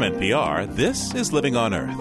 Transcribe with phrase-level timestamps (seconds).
[0.00, 1.94] From NPR, this is Living on Earth.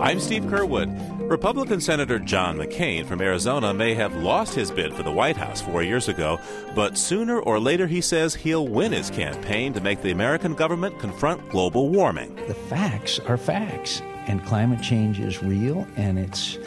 [0.00, 1.30] I'm Steve Curwood.
[1.30, 5.60] Republican Senator John McCain from Arizona may have lost his bid for the White House
[5.60, 6.40] four years ago,
[6.74, 10.98] but sooner or later he says he'll win his campaign to make the American government
[10.98, 12.34] confront global warming.
[12.48, 16.58] The facts are facts, and climate change is real, and it's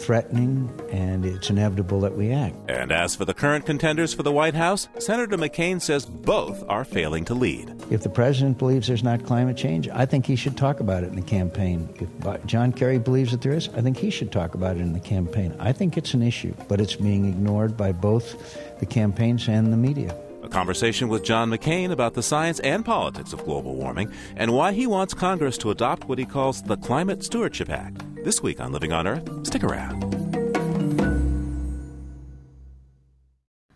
[0.00, 2.56] threatening, and it's inevitable that we act.
[2.68, 6.84] And as for the current contenders for the White House, Senator McCain says both are
[6.84, 7.74] failing to lead.
[7.90, 11.08] If the president believes there's not climate change, I think he should talk about it
[11.08, 11.88] in the campaign.
[11.96, 14.92] If John Kerry believes that there is, I think he should talk about it in
[14.92, 15.54] the campaign.
[15.58, 19.76] I think it's an issue, but it's being ignored by both the campaigns and the
[19.76, 20.16] media.
[20.42, 24.72] A conversation with John McCain about the science and politics of global warming and why
[24.72, 28.02] he wants Congress to adopt what he calls the Climate Stewardship Act.
[28.22, 30.04] This week on Living on Earth, stick around.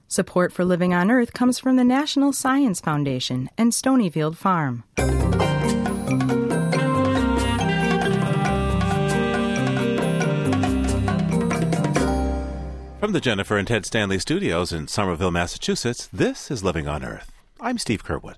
[0.06, 4.84] Support for Living on Earth comes from the National Science Foundation and Stonyfield Farm.
[13.00, 17.32] From the Jennifer and Ted Stanley studios in Somerville, Massachusetts, this is Living on Earth.
[17.60, 18.36] I'm Steve Curwood.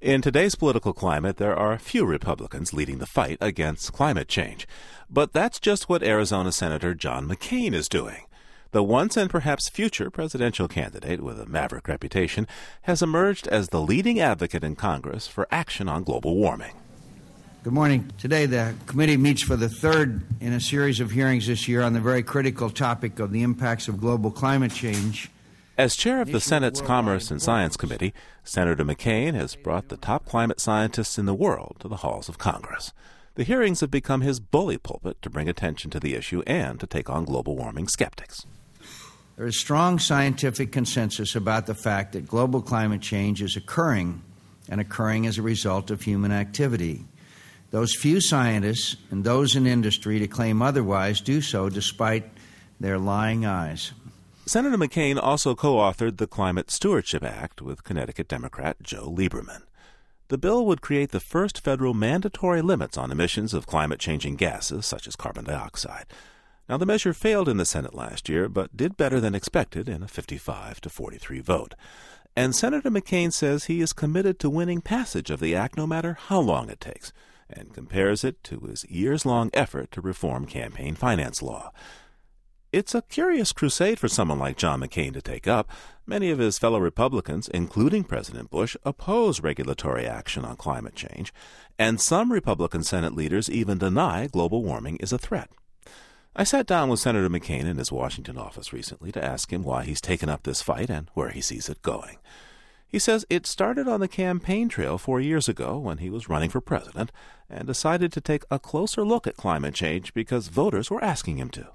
[0.00, 4.68] In today's political climate, there are few Republicans leading the fight against climate change.
[5.14, 8.24] But that's just what Arizona Senator John McCain is doing.
[8.72, 12.48] The once and perhaps future presidential candidate with a maverick reputation
[12.82, 16.74] has emerged as the leading advocate in Congress for action on global warming.
[17.62, 18.10] Good morning.
[18.18, 21.92] Today, the committee meets for the third in a series of hearings this year on
[21.92, 25.30] the very critical topic of the impacts of global climate change
[25.76, 30.24] as chair of the Senate's Commerce and Science Committee, Senator McCain has brought the top
[30.24, 32.92] climate scientists in the world to the halls of Congress.
[33.36, 36.86] The hearings have become his bully pulpit to bring attention to the issue and to
[36.86, 38.46] take on global warming skeptics.
[39.36, 44.22] There is strong scientific consensus about the fact that global climate change is occurring
[44.68, 47.04] and occurring as a result of human activity.
[47.72, 52.30] Those few scientists and those in industry to claim otherwise do so despite
[52.78, 53.92] their lying eyes.
[54.46, 59.62] Senator McCain also co authored the Climate Stewardship Act with Connecticut Democrat Joe Lieberman.
[60.34, 64.84] The bill would create the first federal mandatory limits on emissions of climate changing gases
[64.84, 66.06] such as carbon dioxide.
[66.68, 70.02] Now, the measure failed in the Senate last year, but did better than expected in
[70.02, 71.76] a 55 to 43 vote.
[72.34, 76.18] And Senator McCain says he is committed to winning passage of the act no matter
[76.20, 77.12] how long it takes,
[77.48, 81.70] and compares it to his years long effort to reform campaign finance law.
[82.74, 85.70] It's a curious crusade for someone like John McCain to take up.
[86.08, 91.32] Many of his fellow Republicans, including President Bush, oppose regulatory action on climate change,
[91.78, 95.50] and some Republican Senate leaders even deny global warming is a threat.
[96.34, 99.84] I sat down with Senator McCain in his Washington office recently to ask him why
[99.84, 102.16] he's taken up this fight and where he sees it going.
[102.88, 106.50] He says it started on the campaign trail four years ago when he was running
[106.50, 107.12] for president
[107.48, 111.50] and decided to take a closer look at climate change because voters were asking him
[111.50, 111.68] to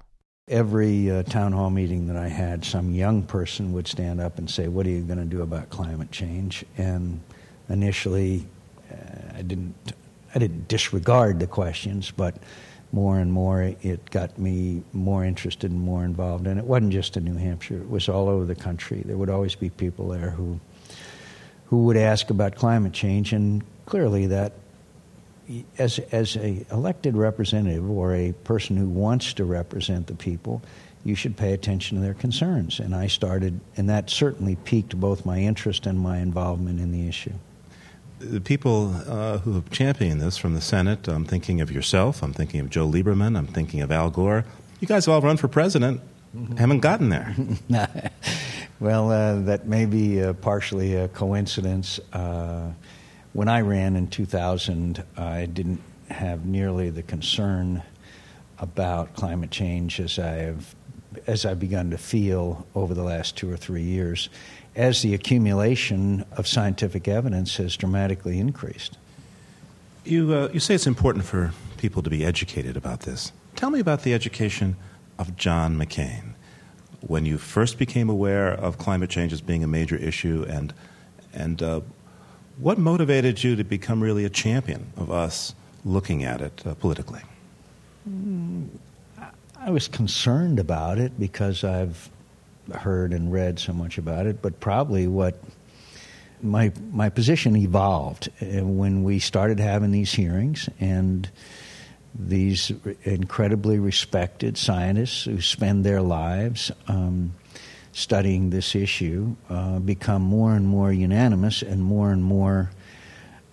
[0.50, 4.50] every uh, town hall meeting that I had, some young person would stand up and
[4.50, 7.20] say, "What are you going to do about climate change?" And
[7.68, 8.46] initially,
[8.90, 9.74] uh, I didn't
[10.34, 12.36] I didn't disregard the questions, but
[12.92, 16.46] more and more it got me more interested and more involved.
[16.46, 19.02] And it wasn't just in New Hampshire; it was all over the country.
[19.04, 20.60] There would always be people there who
[21.66, 24.52] who would ask about climate change, and clearly that
[25.78, 30.62] as as a elected representative or a person who wants to represent the people,
[31.04, 32.78] you should pay attention to their concerns.
[32.78, 37.08] And I started, and that certainly piqued both my interest and my involvement in the
[37.08, 37.32] issue.
[38.18, 42.34] The people uh, who have championed this from the Senate, I'm thinking of yourself, I'm
[42.34, 44.44] thinking of Joe Lieberman, I'm thinking of Al Gore.
[44.80, 46.02] You guys have all run for president,
[46.36, 46.56] mm-hmm.
[46.56, 47.34] haven't gotten there.
[48.80, 51.98] well, uh, that may be uh, partially a coincidence.
[53.32, 55.80] When I ran in 2000, I didn't
[56.10, 57.82] have nearly the concern
[58.58, 60.74] about climate change as I have
[61.26, 64.28] as I've begun to feel over the last two or three years,
[64.76, 68.96] as the accumulation of scientific evidence has dramatically increased.
[70.04, 73.32] You uh, you say it's important for people to be educated about this.
[73.56, 74.76] Tell me about the education
[75.18, 76.34] of John McCain.
[77.00, 80.72] When you first became aware of climate change as being a major issue, and
[81.32, 81.80] and uh,
[82.60, 85.54] what motivated you to become really a champion of us
[85.84, 87.22] looking at it uh, politically?
[88.08, 88.68] Mm,
[89.58, 92.08] I was concerned about it because I've
[92.74, 95.42] heard and read so much about it, but probably what
[96.42, 101.28] my my position evolved uh, when we started having these hearings and
[102.14, 102.72] these
[103.04, 107.32] incredibly respected scientists who spend their lives um,
[107.92, 112.70] studying this issue uh, become more and more unanimous and more and more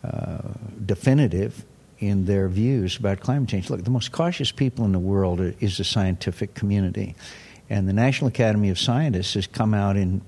[0.03, 0.39] uh,
[0.85, 1.65] definitive
[1.99, 3.69] in their views about climate change.
[3.69, 7.15] Look, the most cautious people in the world is the scientific community.
[7.69, 10.21] And the National Academy of Scientists has come out in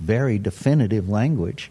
[0.00, 1.70] very definitive language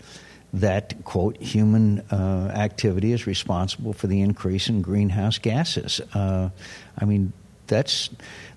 [0.54, 6.00] that, quote, human uh, activity is responsible for the increase in greenhouse gases.
[6.14, 6.50] Uh,
[6.98, 7.34] I mean,
[7.68, 8.10] that's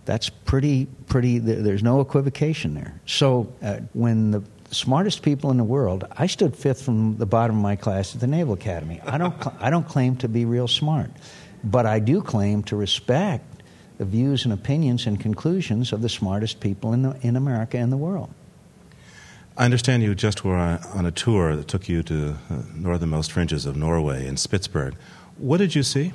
[0.08, 1.38] that's pretty pretty.
[1.38, 2.98] There's no equivocation there.
[3.04, 7.56] So uh, when the smartest people in the world, I stood fifth from the bottom
[7.56, 9.02] of my class at the Naval Academy.
[9.04, 11.10] I don't cl- I don't claim to be real smart,
[11.62, 13.44] but I do claim to respect
[13.98, 17.92] the views and opinions and conclusions of the smartest people in the, in America and
[17.92, 18.30] the world.
[19.58, 23.66] I understand you just were on a tour that took you to the northernmost fringes
[23.66, 24.94] of Norway in Spitsbergen.
[25.36, 26.12] What did you see?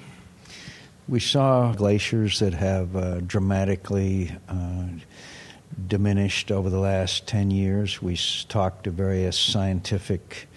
[1.08, 4.86] We saw glaciers that have uh, dramatically uh,
[5.88, 8.02] diminished over the last 10 years.
[8.02, 8.18] We
[8.48, 10.48] talked to various scientific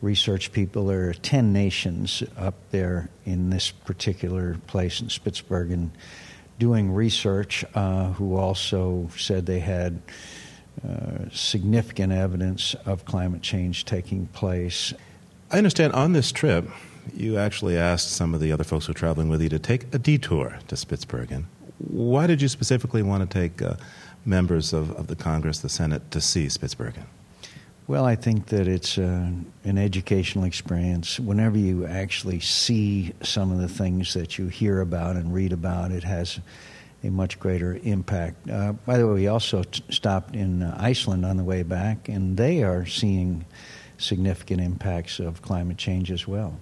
[0.00, 0.86] research people.
[0.86, 5.90] There are 10 nations up there in this particular place in Spitsbergen
[6.60, 10.00] doing research uh, who also said they had
[10.88, 14.94] uh, significant evidence of climate change taking place.
[15.50, 16.68] I understand on this trip,
[17.14, 19.92] you actually asked some of the other folks who are traveling with you to take
[19.94, 21.44] a detour to Spitsbergen.
[21.78, 23.74] Why did you specifically want to take uh,
[24.24, 27.04] members of, of the Congress, the Senate, to see Spitsbergen?
[27.86, 29.30] Well, I think that it's uh,
[29.64, 31.18] an educational experience.
[31.18, 35.90] Whenever you actually see some of the things that you hear about and read about,
[35.90, 36.38] it has
[37.02, 38.50] a much greater impact.
[38.50, 42.08] Uh, by the way, we also t- stopped in uh, Iceland on the way back,
[42.08, 43.46] and they are seeing
[43.96, 46.58] significant impacts of climate change as well.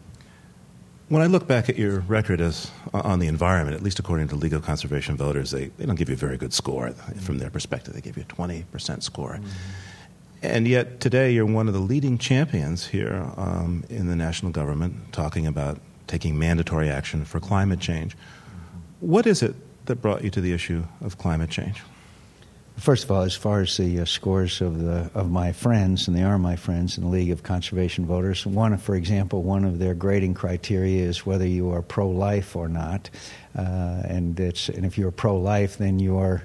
[1.09, 4.37] When I look back at your record as on the environment, at least according to
[4.37, 7.51] League of Conservation Voters, they, they don't give you a very good score from their
[7.51, 7.95] perspective.
[7.95, 9.35] They give you a 20% score.
[9.35, 9.47] Mm-hmm.
[10.43, 15.13] And yet today you're one of the leading champions here um, in the national government
[15.13, 18.17] talking about taking mandatory action for climate change.
[19.01, 19.55] What is it
[19.87, 21.83] that brought you to the issue of climate change?
[22.77, 26.17] First of all, as far as the uh, scores of the of my friends, and
[26.17, 29.79] they are my friends in the League of Conservation Voters, one, for example, one of
[29.79, 33.09] their grading criteria is whether you are pro-life or not,
[33.57, 36.45] uh, and it's and if you're pro-life, then you are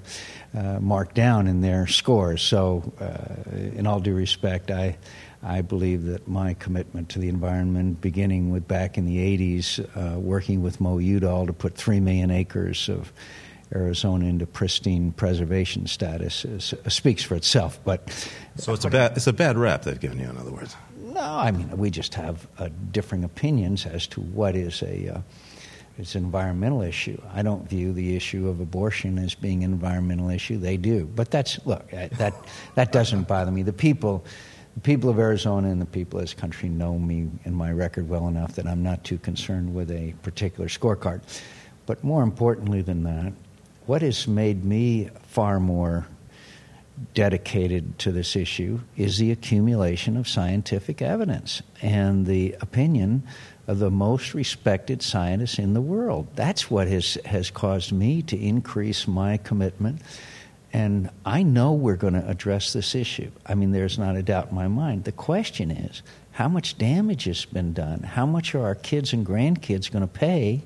[0.56, 2.40] uh, marked down in their scores.
[2.40, 4.96] So, uh, in all due respect, I.
[5.44, 10.16] I believe that my commitment to the environment, beginning with back in the 80s, uh,
[10.16, 13.12] working with Mo Udall to put 3 million acres of
[13.74, 17.78] Arizona into pristine preservation status is, uh, speaks for itself.
[17.84, 18.10] But
[18.56, 20.28] so it's a bad it's a bad rap they've given you.
[20.28, 21.20] In other words, no.
[21.20, 25.20] I mean, we just have uh, differing opinions as to what is a uh,
[25.98, 27.20] it's an environmental issue.
[27.32, 30.58] I don't view the issue of abortion as being an environmental issue.
[30.58, 32.34] They do, but that's look uh, that
[32.74, 33.62] that doesn't bother me.
[33.62, 34.24] The people.
[34.74, 38.08] The people of Arizona and the people of this country know me and my record
[38.08, 41.20] well enough that I'm not too concerned with a particular scorecard.
[41.84, 43.34] But more importantly than that,
[43.86, 46.06] what has made me far more
[47.14, 53.22] dedicated to this issue is the accumulation of scientific evidence and the opinion
[53.66, 56.28] of the most respected scientists in the world.
[56.34, 60.00] That's what has, has caused me to increase my commitment.
[60.72, 63.30] And I know we're going to address this issue.
[63.46, 65.04] I mean, there's not a doubt in my mind.
[65.04, 66.02] The question is
[66.32, 68.00] how much damage has been done?
[68.02, 70.62] How much are our kids and grandkids going to pay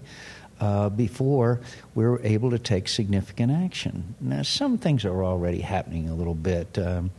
[0.60, 1.60] uh, before
[1.94, 4.14] we're able to take significant action.
[4.20, 6.78] Now, some things are already happening a little bit.
[6.78, 7.10] Um,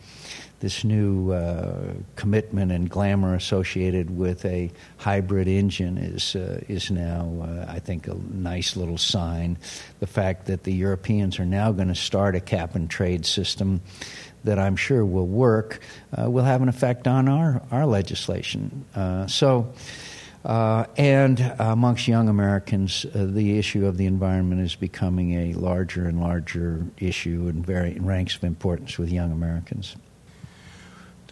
[0.60, 7.32] this new uh, commitment and glamour associated with a hybrid engine is uh, is now,
[7.44, 9.58] uh, I think, a nice little sign.
[10.00, 13.82] The fact that the Europeans are now going to start a cap and trade system
[14.46, 15.80] that I'm sure will work
[16.18, 18.86] uh, will have an effect on our our legislation.
[18.96, 19.72] Uh, so.
[20.48, 26.08] Uh, and amongst young Americans, uh, the issue of the environment is becoming a larger
[26.08, 29.98] and larger issue and very in ranks of importance with young Americans.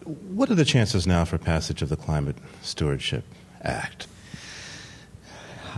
[0.03, 3.24] What are the chances now for passage of the Climate Stewardship
[3.62, 4.07] Act?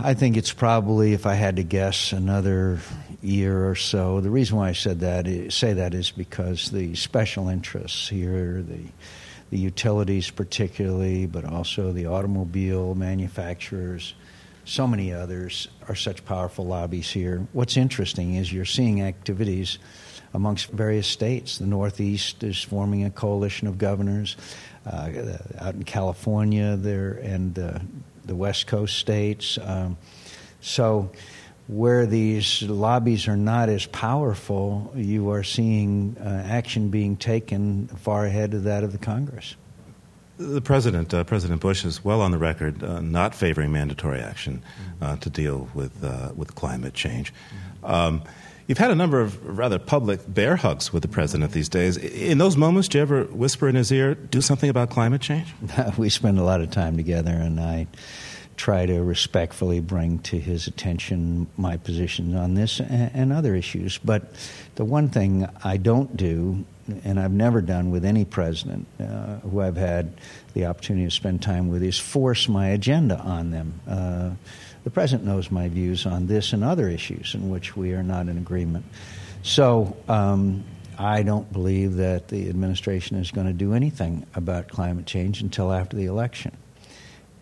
[0.00, 2.80] I think it's probably, if I had to guess, another
[3.22, 4.20] year or so.
[4.20, 8.62] The reason why I said that is, say that is because the special interests here,
[8.62, 8.80] the
[9.50, 14.14] the utilities particularly, but also the automobile manufacturers,
[14.64, 17.46] so many others are such powerful lobbies here.
[17.52, 19.78] What's interesting is you're seeing activities
[20.34, 21.56] amongst various states.
[21.56, 24.36] The Northeast is forming a coalition of governors.
[24.86, 27.78] Uh, out in California, there and uh,
[28.24, 29.58] the West Coast states.
[29.62, 29.98] Um,
[30.60, 31.10] so
[31.68, 38.24] where these lobbies are not as powerful, you are seeing uh, action being taken far
[38.24, 39.54] ahead of that of the Congress.
[40.38, 44.62] The president, uh, President Bush, is well on the record uh, not favoring mandatory action
[45.02, 47.34] uh, to deal with uh, with climate change.
[47.82, 48.22] Um,
[48.68, 51.96] you've had a number of rather public bear hugs with the president these days.
[51.96, 55.52] In those moments, do you ever whisper in his ear, "Do something about climate change"?
[55.98, 57.88] we spend a lot of time together, and I
[58.58, 63.98] try to respectfully bring to his attention my positions on this and, and other issues.
[63.98, 64.24] But
[64.74, 66.64] the one thing I don't do,
[67.04, 70.12] and I've never done with any president uh, who I've had
[70.54, 73.80] the opportunity to spend time with, is force my agenda on them.
[73.88, 74.30] Uh,
[74.84, 78.28] the president knows my views on this and other issues in which we are not
[78.28, 78.84] in agreement.
[79.42, 80.64] So, um,
[81.00, 85.72] I don't believe that the administration is going to do anything about climate change until
[85.72, 86.56] after the election.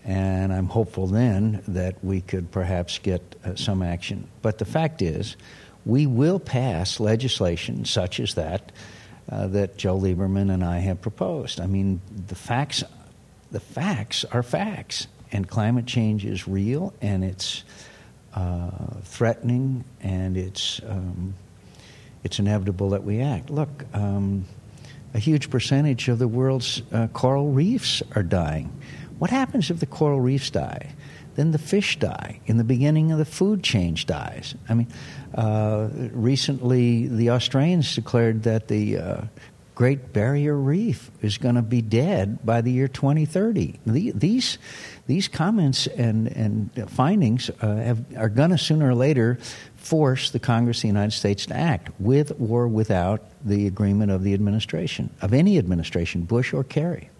[0.06, 4.28] And I'm hopeful then that we could perhaps get uh, some action.
[4.40, 5.36] But the fact is,
[5.84, 8.72] we will pass legislation such as that
[9.30, 11.60] uh, that Joe Lieberman and I have proposed.
[11.60, 12.84] I mean, the facts,
[13.50, 17.64] the facts are facts, and climate change is real, and it's
[18.34, 18.70] uh,
[19.02, 21.34] threatening, and it's um,
[22.22, 23.50] it's inevitable that we act.
[23.50, 24.44] Look, um,
[25.14, 28.72] a huge percentage of the world's uh, coral reefs are dying.
[29.18, 30.94] What happens if the coral reefs die?
[31.36, 32.40] Then the fish die.
[32.46, 34.54] In the beginning of the food chain dies.
[34.68, 34.88] I mean,
[35.34, 39.20] uh, recently the Australians declared that the uh,
[39.74, 43.78] Great Barrier Reef is going to be dead by the year 2030.
[43.86, 44.56] The, these
[45.06, 49.38] these comments and and findings uh, have, are going to sooner or later
[49.76, 54.24] force the Congress of the United States to act, with or without the agreement of
[54.24, 57.10] the administration, of any administration, Bush or Kerry.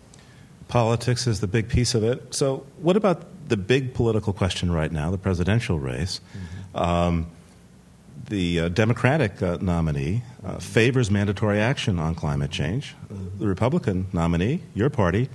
[0.69, 2.35] Politics is the big piece of it.
[2.35, 6.21] So, what about the big political question right now, the presidential race?
[6.75, 6.79] Mm-hmm.
[6.79, 7.27] Um,
[8.29, 12.95] the uh, Democratic uh, nominee uh, favors mandatory action on climate change.
[13.05, 13.39] Mm-hmm.
[13.39, 15.29] The Republican nominee, your party,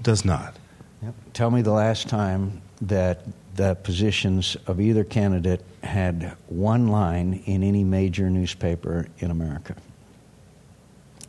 [0.00, 0.56] does not.
[1.02, 1.14] Yep.
[1.34, 3.24] Tell me the last time that
[3.54, 9.76] the positions of either candidate had one line in any major newspaper in America.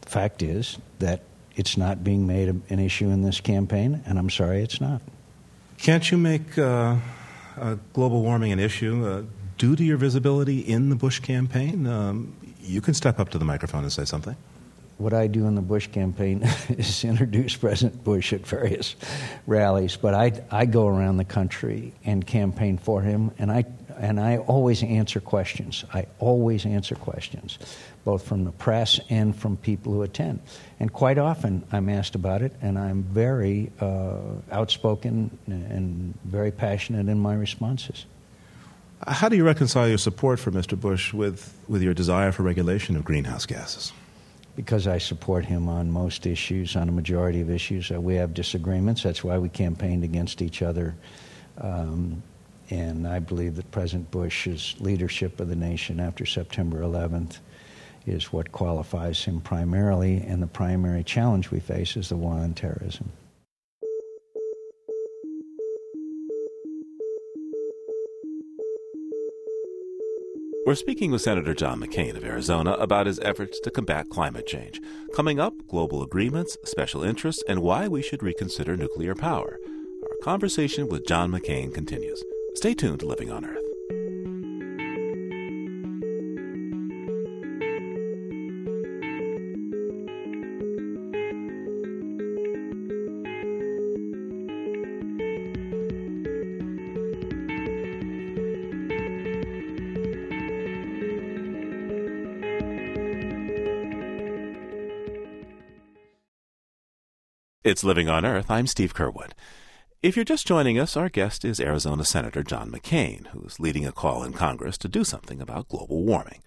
[0.01, 1.23] The fact is that
[1.55, 5.01] it's not being made an issue in this campaign, and I'm sorry it's not.
[5.77, 6.95] Can't you make uh,
[7.93, 9.23] global warming an issue uh,
[9.57, 11.85] due to your visibility in the Bush campaign?
[11.85, 14.35] Um, you can step up to the microphone and say something.
[14.97, 18.95] What I do in the Bush campaign is introduce President Bush at various
[19.45, 23.65] rallies, but I, I go around the country and campaign for him, and I
[23.97, 25.85] and I always answer questions.
[25.93, 27.59] I always answer questions
[28.03, 30.41] both from the press and from people who attend.
[30.79, 34.17] And quite often I'm asked about it, and I'm very uh,
[34.51, 38.05] outspoken and very passionate in my responses.
[39.07, 40.79] How do you reconcile your support for Mr.
[40.79, 43.91] Bush with, with your desire for regulation of greenhouse gases?
[44.55, 47.91] Because I support him on most issues, on a majority of issues.
[47.91, 49.03] Uh, we have disagreements.
[49.03, 50.95] That's why we campaigned against each other.
[51.59, 52.21] Um,
[52.69, 57.39] and I believe that President Bush's leadership of the nation after September 11th
[58.05, 62.53] is what qualifies him primarily, and the primary challenge we face is the war on
[62.53, 63.11] terrorism.
[70.65, 74.79] We're speaking with Senator John McCain of Arizona about his efforts to combat climate change.
[75.13, 79.59] Coming up, global agreements, special interests, and why we should reconsider nuclear power.
[80.09, 82.23] Our conversation with John McCain continues.
[82.55, 83.62] Stay tuned to Living on Earth.
[107.63, 108.51] It's Living on Earth.
[108.51, 109.31] I'm Steve Curwood.
[110.01, 113.93] If you're just joining us, our guest is Arizona Senator John McCain, who's leading a
[113.93, 116.43] call in Congress to do something about global warming.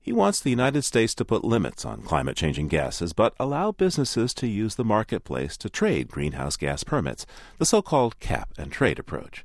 [0.00, 4.32] He wants the United States to put limits on climate changing gases, but allow businesses
[4.34, 7.26] to use the marketplace to trade greenhouse gas permits,
[7.58, 9.44] the so called cap and trade approach.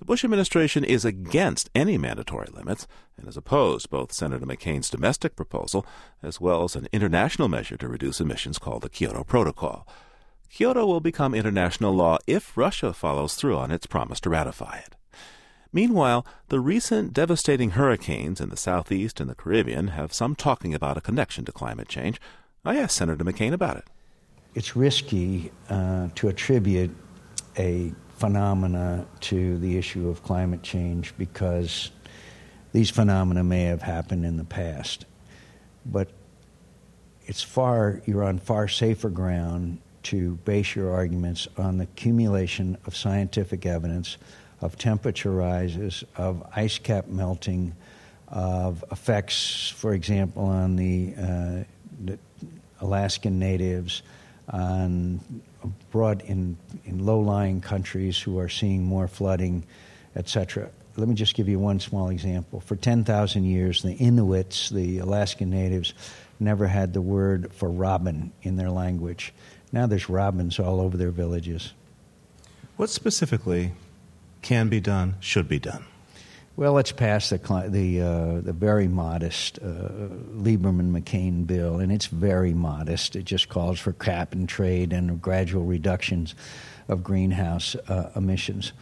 [0.00, 5.36] The Bush administration is against any mandatory limits and has opposed both Senator McCain's domestic
[5.36, 5.86] proposal
[6.24, 9.86] as well as an international measure to reduce emissions called the Kyoto Protocol.
[10.50, 14.96] Kyoto will become international law if Russia follows through on its promise to ratify it.
[15.72, 20.96] Meanwhile, the recent devastating hurricanes in the southeast and the Caribbean have some talking about
[20.96, 22.20] a connection to climate change.
[22.64, 23.84] I asked Senator McCain about it.
[24.54, 26.90] It's risky uh, to attribute
[27.56, 31.92] a phenomena to the issue of climate change because
[32.72, 35.06] these phenomena may have happened in the past,
[35.86, 36.10] but
[37.26, 42.96] it's far you're on far safer ground to base your arguments on the accumulation of
[42.96, 44.16] scientific evidence
[44.60, 47.74] of temperature rises, of ice cap melting,
[48.28, 51.64] of effects, for example, on the, uh,
[52.04, 52.18] the
[52.80, 54.02] Alaskan natives,
[54.48, 55.20] on
[55.90, 59.64] broad in, in low-lying countries who are seeing more flooding,
[60.16, 60.70] etc.
[60.96, 62.60] Let me just give you one small example.
[62.60, 65.94] For 10,000 years, the Inuits, the Alaskan natives,
[66.38, 69.32] never had the word for robin in their language.
[69.72, 71.72] Now there's robins all over their villages.
[72.76, 73.72] What specifically
[74.42, 75.84] can be done, should be done?
[76.56, 79.88] Well, let's pass the the uh, the very modest uh,
[80.36, 83.16] Lieberman McCain bill, and it's very modest.
[83.16, 86.34] It just calls for cap and trade and gradual reductions
[86.88, 88.72] of greenhouse uh, emissions.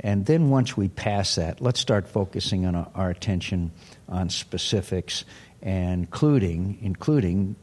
[0.00, 3.70] And then once we pass that, let's start focusing on our attention
[4.08, 5.24] on specifics,
[5.62, 7.56] including including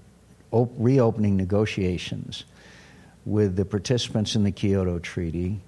[0.52, 2.46] op- reopening negotiations
[3.26, 5.62] with the participants in the Kyoto Treaty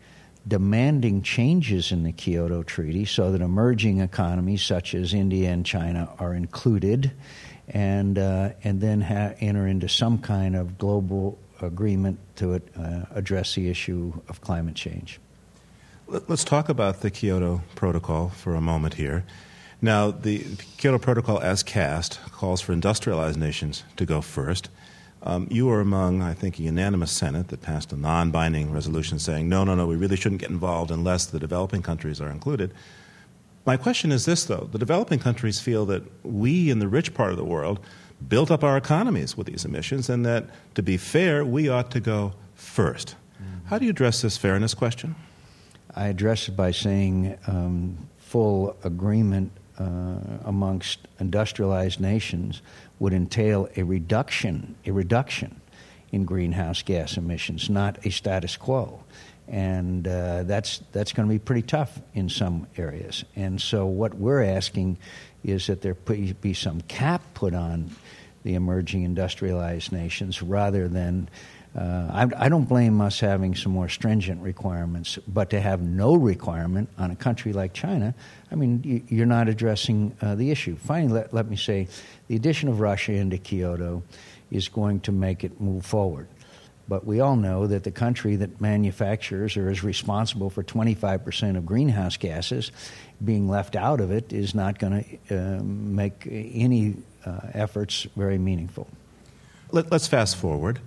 [0.47, 6.09] demanding changes in the Kyoto Treaty so that emerging economies such as India and China
[6.19, 7.11] are included,
[7.67, 12.59] and uh, and then ha- enter into some kind of global agreement to uh,
[13.11, 15.19] address the issue of climate change.
[16.07, 19.23] Let's talk about the Kyoto Protocol for a moment here.
[19.81, 20.45] Now, the
[20.77, 24.69] Kyoto Protocol, as cast, calls for industrialized nations to go first.
[25.25, 29.19] Um, you were among, I think, a unanimous Senate that passed a non binding resolution
[29.19, 32.73] saying, no, no, no, we really shouldn't get involved unless the developing countries are included.
[33.65, 37.31] My question is this, though the developing countries feel that we in the rich part
[37.31, 37.79] of the world
[38.27, 42.01] built up our economies with these emissions, and that to be fair, we ought to
[42.01, 43.67] go 1st mm-hmm.
[43.67, 45.15] How do you address this fairness question?
[45.95, 50.15] I address it by saying um, full agreement uh,
[50.45, 52.61] amongst industrialized nations
[52.99, 55.59] would entail a reduction, a reduction
[56.11, 59.03] in greenhouse gas emissions, not a status quo.
[59.47, 63.25] And uh, that's, that's going to be pretty tough in some areas.
[63.35, 64.97] And so, what we're asking
[65.43, 65.95] is that there
[66.39, 67.91] be some cap put on
[68.43, 71.29] the emerging industrialized nations rather than
[71.75, 76.13] uh, I, I, don't blame us having some more stringent requirements, but to have no
[76.13, 78.13] requirement on a country like China,
[78.51, 80.75] I mean, you, are not addressing uh, the issue.
[80.75, 81.87] Finally, let, let, me say
[82.27, 84.03] the addition of Russia into Kyoto
[84.51, 86.27] is going to make it move forward.
[86.87, 91.65] But we all know that the country that manufactures or is responsible for 25% of
[91.65, 92.71] greenhouse gases
[93.23, 98.37] being left out of it is not going to uh, make any uh, efforts very
[98.37, 98.87] meaningful.
[99.71, 100.79] Let, us fast forward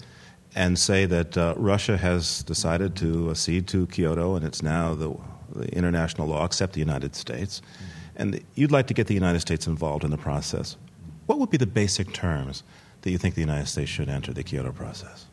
[0.57, 5.15] and say that uh, Russia has decided to accede to Kyoto and it's now the,
[5.55, 7.61] the international law, except the United States.
[7.61, 7.85] Mm-hmm.
[8.17, 10.79] And you'd like to get the United States involved in the process.
[11.27, 12.63] What would be the basic terms
[13.03, 15.27] that you think the United States should enter the Kyoto process?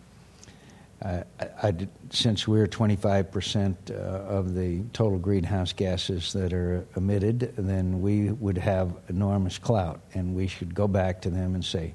[1.02, 7.54] Uh, I, I, since we're 25% uh, of the total greenhouse gases that are emitted,
[7.58, 11.94] then we would have enormous clout, and we should go back to them and say,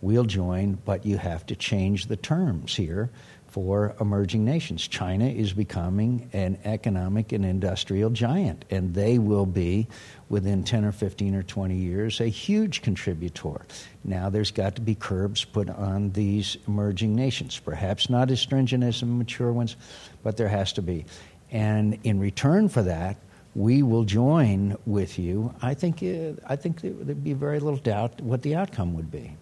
[0.00, 3.10] we'll join, but you have to change the terms here
[3.48, 4.86] for emerging nations.
[4.86, 9.86] China is becoming an economic and industrial giant, and they will be,
[10.28, 13.64] within 10 or 15 or 20 years, a huge contributor.
[14.04, 18.84] Now there's got to be curbs put on these emerging nations, perhaps not as stringent
[18.84, 19.76] as the mature ones,
[20.22, 21.06] but there has to be.
[21.50, 23.16] And in return for that,
[23.54, 25.54] we will join with you.
[25.62, 29.36] I think, uh, I think there'd be very little doubt what the outcome would be.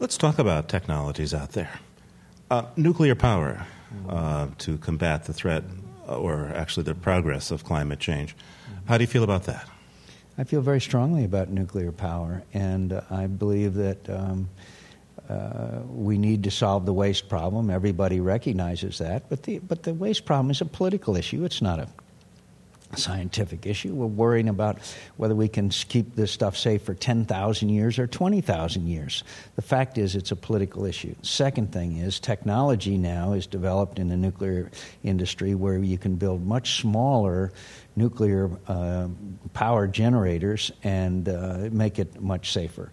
[0.00, 1.78] Let's talk about technologies out there.
[2.50, 3.66] Uh, nuclear power
[4.08, 5.62] uh, to combat the threat,
[6.08, 8.34] uh, or actually the progress of climate change.
[8.86, 9.68] How do you feel about that?
[10.38, 14.48] I feel very strongly about nuclear power, and I believe that um,
[15.28, 17.68] uh, we need to solve the waste problem.
[17.68, 21.44] Everybody recognizes that, but the but the waste problem is a political issue.
[21.44, 21.88] It's not a
[22.96, 23.94] scientific issue.
[23.94, 24.78] We're worrying about
[25.16, 29.24] whether we can keep this stuff safe for 10,000 years or 20,000 years.
[29.56, 31.14] The fact is, it's a political issue.
[31.22, 34.70] Second thing is, technology now is developed in the nuclear
[35.02, 37.52] industry where you can build much smaller
[37.96, 39.08] nuclear uh,
[39.52, 42.90] power generators and uh, make it much safer.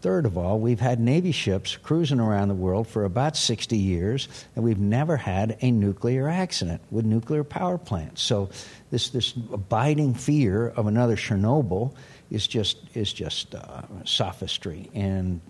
[0.00, 4.28] Third of all, we've had Navy ships cruising around the world for about 60 years,
[4.56, 8.22] and we've never had a nuclear accident with nuclear power plants.
[8.22, 8.48] So,
[8.90, 11.94] this, this abiding fear of another Chernobyl
[12.30, 14.88] is just, is just uh, sophistry.
[14.94, 15.42] And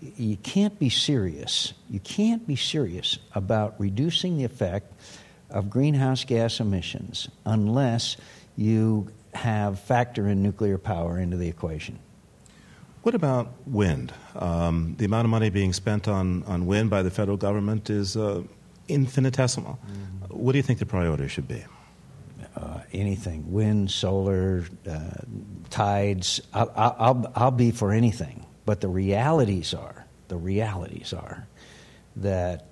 [0.00, 1.72] you can't be serious.
[1.88, 4.92] You can't be serious about reducing the effect
[5.48, 8.16] of greenhouse gas emissions unless
[8.56, 12.00] you have factor in nuclear power into the equation.
[13.02, 14.12] What about wind?
[14.36, 18.16] Um, the amount of money being spent on, on wind by the federal government is
[18.16, 18.42] uh,
[18.88, 19.78] infinitesimal.
[19.84, 20.36] Mm-hmm.
[20.36, 21.64] What do you think the priority should be?
[22.54, 24.98] Uh, anything wind, solar, uh,
[25.70, 26.40] tides.
[26.54, 28.46] I'll, I'll, I'll be for anything.
[28.64, 31.46] But the realities are the realities are
[32.16, 32.66] that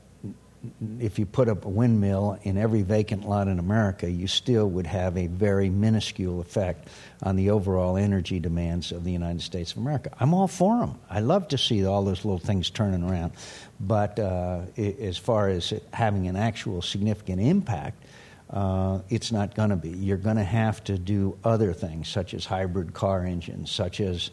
[0.99, 4.87] if you put up a windmill in every vacant lot in America, you still would
[4.87, 6.88] have a very minuscule effect
[7.23, 10.11] on the overall energy demands of the United States of America.
[10.20, 10.99] I'm all for them.
[11.09, 13.33] I love to see all those little things turning around.
[13.81, 18.05] But uh, as far as having an actual significant impact,
[18.51, 19.90] uh, it's not going to be.
[19.90, 24.31] You're going to have to do other things, such as hybrid car engines, such as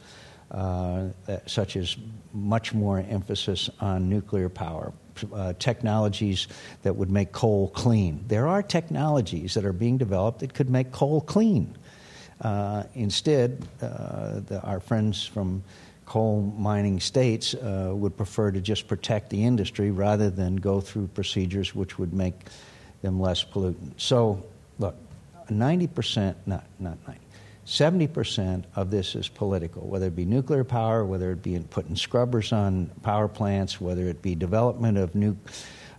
[0.52, 1.10] uh,
[1.46, 1.98] such as
[2.34, 4.94] much more emphasis on nuclear power,
[5.34, 6.48] uh, technologies
[6.84, 8.24] that would make coal clean.
[8.28, 11.78] There are technologies that are being developed that could make coal clean.
[12.42, 15.64] Uh, instead, uh, the, our friends from
[16.06, 21.08] coal mining states uh, would prefer to just protect the industry rather than go through
[21.08, 22.46] procedures which would make
[23.02, 23.92] them less pollutant.
[23.98, 24.44] So,
[24.80, 24.96] look,
[25.50, 27.22] 90%, not, not 90,
[27.68, 32.54] 70% of this is political, whether it be nuclear power, whether it be putting scrubbers
[32.54, 35.36] on power plants, whether it be development of new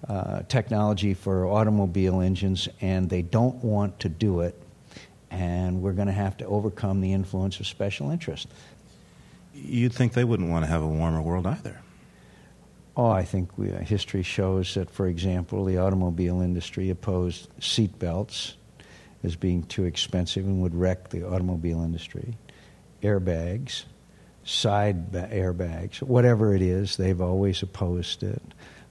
[0.09, 4.61] uh, technology for automobile engines, and they don't want to do it.
[5.31, 8.48] And we're going to have to overcome the influence of special interest.
[9.52, 11.83] You'd think they wouldn't want to have a warmer world either.
[12.96, 17.98] Oh, I think we, uh, history shows that, for example, the automobile industry opposed seat
[17.98, 18.54] belts
[19.22, 22.37] as being too expensive and would wreck the automobile industry.
[23.02, 23.85] Airbags,
[24.44, 28.42] side airbags, whatever it is, they've always opposed it.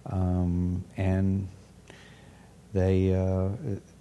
[0.06, 1.48] Um, and
[2.74, 3.50] they uh,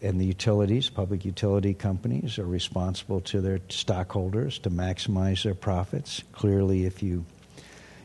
[0.02, 6.22] and the utilities, public utility companies, are responsible to their stockholders to maximize their profits.
[6.32, 7.24] Clearly, if you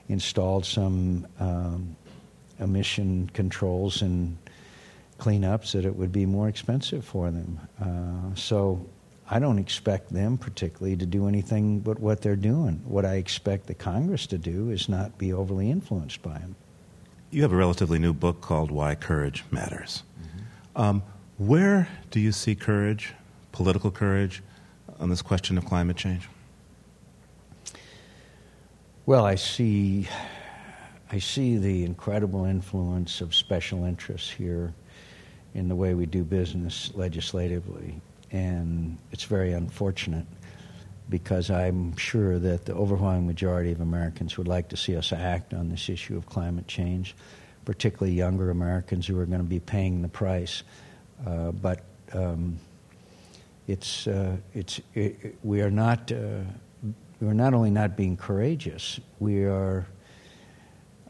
[0.08, 1.96] installed some um,
[2.60, 4.38] emission controls and
[5.22, 7.60] cleanups, that it would be more expensive for them.
[7.80, 8.84] Uh, so
[9.30, 12.82] I don't expect them particularly to do anything but what they're doing.
[12.86, 16.56] What I expect the Congress to do is not be overly influenced by them.
[17.30, 20.04] You have a relatively new book called Why Courage Matters.
[20.20, 20.82] Mm-hmm.
[20.82, 21.04] Um,
[21.38, 23.14] where do you see courage,
[23.52, 24.42] political courage,
[25.00, 26.28] on this question of climate change?
[29.06, 30.08] Well, I see,
[31.12, 34.74] I see the incredible influence of special interests here
[35.54, 38.00] in the way we do business legislatively,
[38.32, 40.26] and it's very unfortunate
[41.10, 45.54] because I'm sure that the overwhelming majority of Americans would like to see us act
[45.54, 47.16] on this issue of climate change,
[47.66, 50.64] particularly younger Americans who are going to be paying the price.
[51.28, 51.82] Uh, but
[52.14, 52.58] um,
[53.68, 56.44] it's, uh, it's, it, we are not uh,
[57.22, 59.86] we're not only not being courageous, we are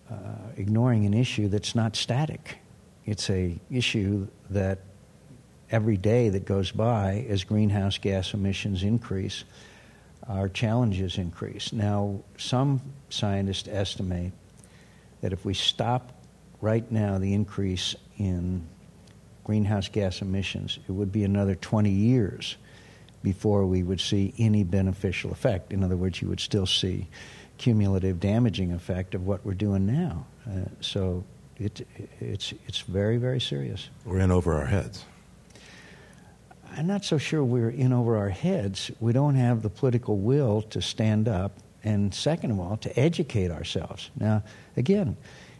[0.09, 0.15] uh,
[0.57, 2.57] ignoring an issue that's not static.
[3.11, 4.79] It's a issue that
[5.69, 9.43] every day that goes by, as greenhouse gas emissions increase,
[10.29, 11.73] our challenges increase.
[11.73, 14.31] Now, some scientists estimate
[15.19, 16.13] that if we stop
[16.61, 18.65] right now the increase in
[19.43, 22.55] greenhouse gas emissions, it would be another 20 years
[23.23, 25.73] before we would see any beneficial effect.
[25.73, 27.09] In other words, you would still see
[27.57, 30.25] cumulative damaging effect of what we're doing now.
[30.49, 31.25] Uh, so
[31.65, 31.87] it,
[32.19, 33.89] it's, it's very, very serious.
[34.05, 35.05] We're in over our heads.
[36.75, 38.91] I'm not so sure we're in over our heads.
[38.99, 41.51] We don't have the political will to stand up,
[41.83, 44.09] and second of all, to educate ourselves.
[44.17, 44.43] Now,
[44.77, 45.17] again,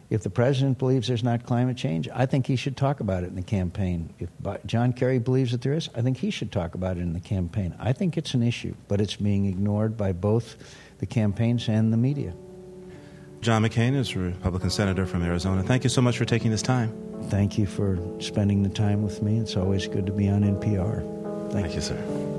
[0.08, 3.28] if the president believes there's not climate change, I think he should talk about it
[3.28, 4.12] in the campaign.
[4.18, 4.30] If
[4.66, 7.20] John Kerry believes that there is, I think he should talk about it in the
[7.20, 7.74] campaign.
[7.78, 10.56] I think it's an issue, but it's being ignored by both
[10.98, 12.34] the campaigns and the media.
[13.42, 15.64] John McCain is a Republican senator from Arizona.
[15.64, 16.96] Thank you so much for taking this time.
[17.24, 19.38] Thank you for spending the time with me.
[19.38, 21.02] It's always good to be on NPR.
[21.50, 22.31] Thank, Thank you, sir.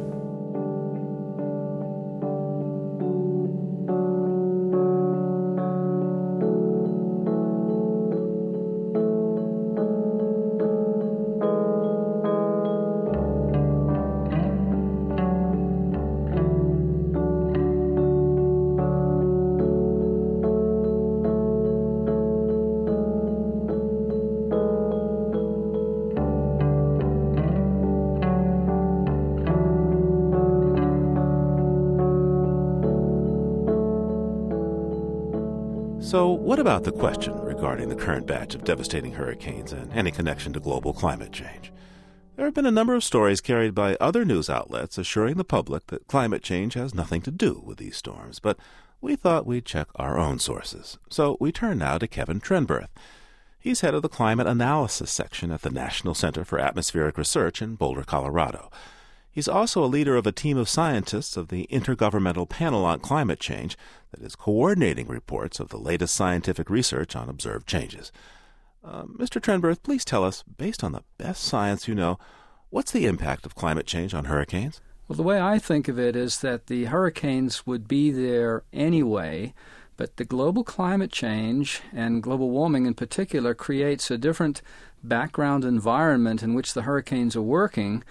[36.14, 40.54] So, what about the question regarding the current batch of devastating hurricanes and any connection
[40.54, 41.74] to global climate change?
[42.36, 45.88] There have been a number of stories carried by other news outlets assuring the public
[45.88, 48.60] that climate change has nothing to do with these storms, but
[49.02, 51.00] we thought we'd check our own sources.
[51.10, 52.90] So we turn now to Kevin Trenberth.
[53.58, 57.74] He's head of the climate analysis section at the National Center for Atmospheric Research in
[57.74, 58.70] Boulder, Colorado.
[59.34, 63.40] He's also a leader of a team of scientists of the Intergovernmental Panel on Climate
[63.40, 63.76] Change
[64.12, 68.12] that is coordinating reports of the latest scientific research on observed changes.
[68.84, 69.42] Uh, Mr.
[69.42, 72.20] Trenberth, please tell us, based on the best science you know,
[72.70, 74.82] what's the impact of climate change on hurricanes?
[75.08, 79.56] Well, the way I think of it is that the hurricanes would be there anyway,
[79.98, 84.62] but the global climate change and global warming in particular creates a different
[85.04, 88.04] background environment in which the hurricanes are working.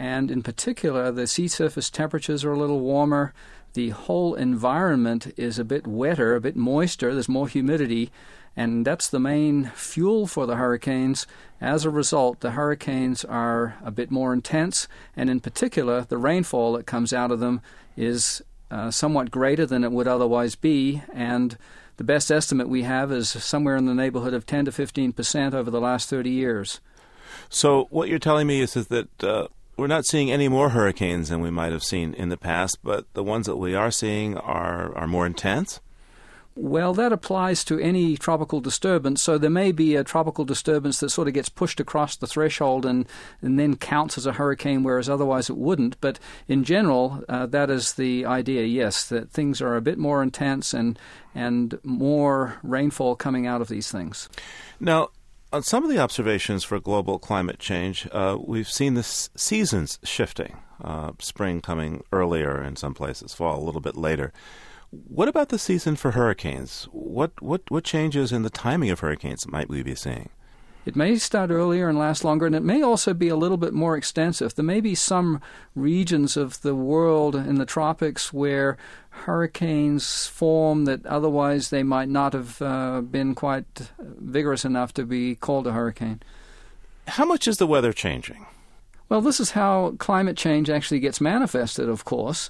[0.00, 3.34] And in particular, the sea surface temperatures are a little warmer.
[3.74, 7.12] The whole environment is a bit wetter, a bit moister.
[7.12, 8.10] There's more humidity
[8.56, 11.26] and that's the main fuel for the hurricanes.
[11.60, 16.72] As a result, the hurricanes are a bit more intense, and in particular, the rainfall
[16.72, 17.60] that comes out of them
[17.96, 21.56] is uh, somewhat greater than it would otherwise be, and
[21.96, 25.54] the best estimate we have is somewhere in the neighborhood of 10 to 15 percent
[25.54, 26.80] over the last 30 years.
[27.48, 31.28] So, what you're telling me is, is that uh, we're not seeing any more hurricanes
[31.28, 34.36] than we might have seen in the past, but the ones that we are seeing
[34.36, 35.80] are, are more intense?
[36.56, 39.22] Well, that applies to any tropical disturbance.
[39.22, 42.84] So there may be a tropical disturbance that sort of gets pushed across the threshold
[42.84, 43.06] and,
[43.40, 45.98] and then counts as a hurricane, whereas otherwise it wouldn't.
[46.00, 50.22] But in general, uh, that is the idea, yes, that things are a bit more
[50.22, 50.98] intense and,
[51.34, 54.28] and more rainfall coming out of these things.
[54.80, 55.10] Now,
[55.52, 60.56] on some of the observations for global climate change, uh, we've seen the seasons shifting,
[60.82, 64.32] uh, spring coming earlier in some places, fall a little bit later.
[64.90, 66.88] What about the season for hurricanes?
[66.90, 70.30] What what what changes in the timing of hurricanes might we be seeing?
[70.86, 73.74] It may start earlier and last longer, and it may also be a little bit
[73.74, 74.54] more extensive.
[74.54, 75.42] There may be some
[75.74, 78.78] regions of the world in the tropics where
[79.10, 85.34] hurricanes form that otherwise they might not have uh, been quite vigorous enough to be
[85.34, 86.22] called a hurricane.
[87.06, 88.46] How much is the weather changing?
[89.10, 92.48] Well, this is how climate change actually gets manifested, of course.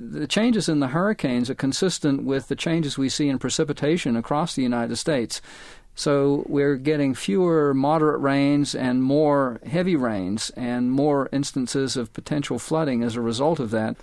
[0.00, 4.54] The changes in the hurricanes are consistent with the changes we see in precipitation across
[4.54, 5.42] the United States.
[5.98, 12.60] So we're getting fewer moderate rains and more heavy rains and more instances of potential
[12.60, 13.96] flooding as a result of that.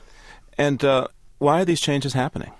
[0.57, 2.51] And uh, why are these changes happening?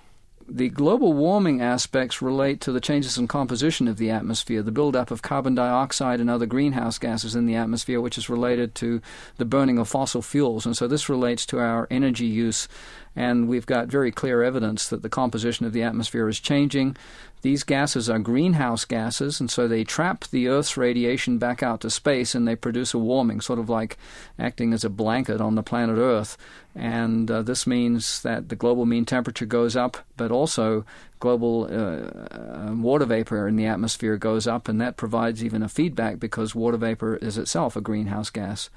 [0.48, 5.10] The global warming aspects relate to the changes in composition of the atmosphere, the buildup
[5.10, 9.02] of carbon dioxide and other greenhouse gases in the atmosphere, which is related to
[9.36, 10.64] the burning of fossil fuels.
[10.64, 12.68] And so this relates to our energy use
[13.16, 16.96] and we've got very clear evidence that the composition of the atmosphere is changing.
[17.40, 21.90] These gases are greenhouse gases, and so they trap the Earth's radiation back out to
[21.90, 23.96] space and they produce a warming, sort of like
[24.38, 26.36] acting as a blanket on the planet Earth.
[26.74, 30.84] And uh, this means that the global mean temperature goes up, but also
[31.20, 35.68] global uh, uh, water vapor in the atmosphere goes up, and that provides even a
[35.68, 38.68] feedback because water vapor is itself a greenhouse gas.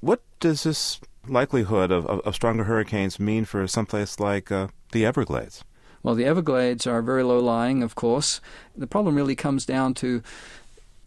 [0.00, 5.04] What does this likelihood of, of, of stronger hurricanes mean for someplace like uh, the
[5.04, 5.64] Everglades?
[6.02, 8.40] Well, the Everglades are very low lying, of course.
[8.76, 10.22] The problem really comes down to,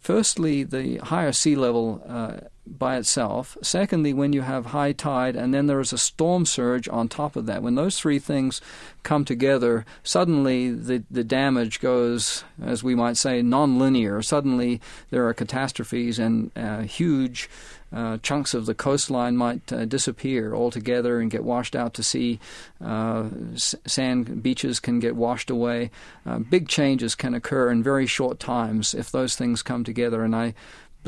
[0.00, 3.56] firstly, the higher sea level uh, by itself.
[3.62, 7.36] Secondly, when you have high tide, and then there is a storm surge on top
[7.36, 7.62] of that.
[7.62, 8.60] When those three things
[9.04, 14.24] come together, suddenly the, the damage goes, as we might say, nonlinear.
[14.24, 17.48] Suddenly there are catastrophes and uh, huge
[17.92, 22.38] uh, chunks of the coastline might uh, disappear altogether and get washed out to sea.
[22.84, 25.90] Uh, sand beaches can get washed away.
[26.26, 30.22] Uh, big changes can occur in very short times if those things come together.
[30.22, 30.54] And I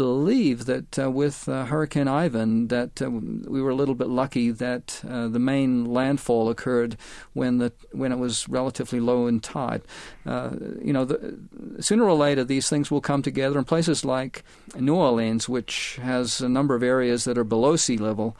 [0.00, 4.50] believe that uh, with uh, Hurricane Ivan, that uh, we were a little bit lucky
[4.50, 6.96] that uh, the main landfall occurred
[7.34, 9.82] when the when it was relatively low in tide.
[10.24, 11.38] Uh, you know, the,
[11.80, 13.58] sooner or later these things will come together.
[13.58, 14.42] In places like
[14.74, 18.38] New Orleans, which has a number of areas that are below sea level,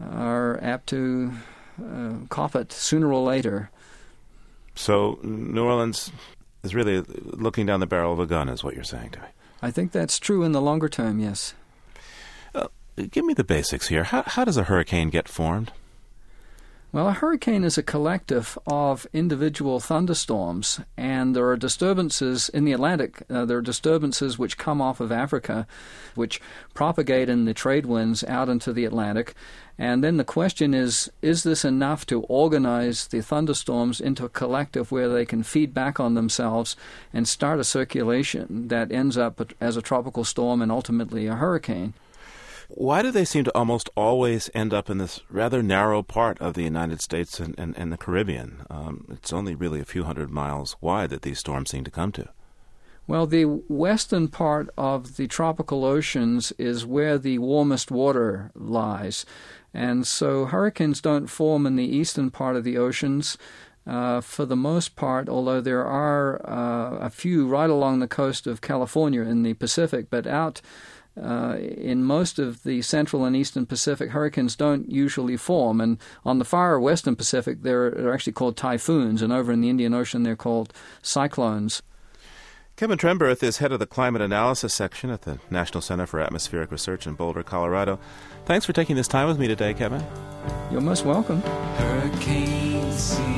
[0.00, 1.32] are apt to
[1.84, 3.70] uh, cop it sooner or later.
[4.74, 6.10] So New Orleans
[6.62, 9.28] is really looking down the barrel of a gun, is what you're saying to me.
[9.64, 11.54] I think that's true in the longer term, yes.
[12.54, 12.66] Uh,
[13.10, 14.04] give me the basics here.
[14.04, 15.72] How, how does a hurricane get formed?
[16.94, 22.72] Well, a hurricane is a collective of individual thunderstorms, and there are disturbances in the
[22.72, 23.24] Atlantic.
[23.28, 25.66] Uh, there are disturbances which come off of Africa,
[26.14, 26.40] which
[26.72, 29.34] propagate in the trade winds out into the Atlantic.
[29.76, 34.92] And then the question is is this enough to organize the thunderstorms into a collective
[34.92, 36.76] where they can feed back on themselves
[37.12, 41.94] and start a circulation that ends up as a tropical storm and ultimately a hurricane?
[42.76, 46.54] Why do they seem to almost always end up in this rather narrow part of
[46.54, 48.66] the United States and, and, and the Caribbean?
[48.68, 52.10] Um, it's only really a few hundred miles wide that these storms seem to come
[52.12, 52.28] to.
[53.06, 59.24] Well, the western part of the tropical oceans is where the warmest water lies.
[59.72, 63.38] And so hurricanes don't form in the eastern part of the oceans.
[63.86, 68.46] Uh, for the most part, although there are uh, a few right along the coast
[68.46, 70.62] of California in the Pacific, but out
[71.20, 75.80] uh, in most of the central and eastern Pacific, hurricanes don't usually form.
[75.80, 79.70] And on the far western Pacific, they're, they're actually called typhoons, and over in the
[79.70, 80.72] Indian Ocean, they're called
[81.02, 81.82] cyclones.
[82.76, 86.72] Kevin Trenberth is head of the climate analysis section at the National Center for Atmospheric
[86.72, 88.00] Research in Boulder, Colorado.
[88.46, 90.04] Thanks for taking this time with me today, Kevin.
[90.72, 91.40] You're most welcome.
[91.40, 93.33] Hurricane season,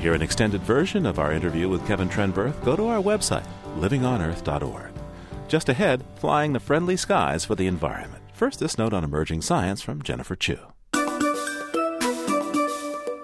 [0.00, 3.44] To hear an extended version of our interview with Kevin Trenberth, go to our website,
[3.76, 4.92] livingonearth.org.
[5.46, 8.22] Just ahead, flying the friendly skies for the environment.
[8.32, 10.56] First, this note on emerging science from Jennifer Chu.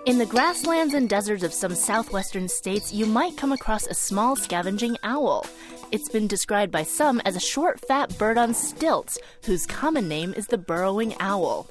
[0.05, 4.37] In the grasslands and deserts of some southwestern states, you might come across a small
[4.37, 5.47] scavenging owl.
[5.93, 10.35] It's been described by some as a short, fat bird on stilts, whose common name
[10.35, 11.71] is the burrowing owl.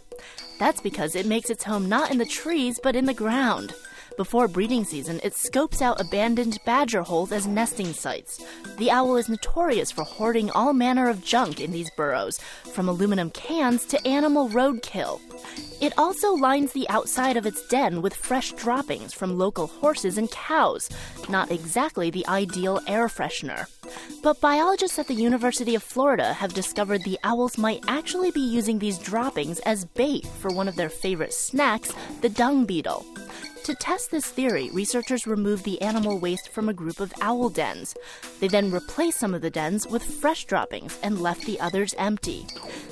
[0.58, 3.76] That's because it makes its home not in the trees, but in the ground.
[4.17, 8.41] Before breeding season, it scopes out abandoned badger holes as nesting sites.
[8.78, 12.39] The owl is notorious for hoarding all manner of junk in these burrows,
[12.73, 15.19] from aluminum cans to animal roadkill.
[15.82, 20.32] It also lines the outside of its den with fresh droppings from local horses and
[20.32, 20.89] cows,
[21.28, 23.65] not exactly the ideal air freshener.
[24.23, 28.80] But biologists at the University of Florida have discovered the owls might actually be using
[28.80, 33.06] these droppings as bait for one of their favorite snacks, the dung beetle.
[33.65, 37.95] To test this theory, researchers removed the animal waste from a group of owl dens.
[38.39, 42.45] They then replaced some of the dens with fresh droppings and left the others empty.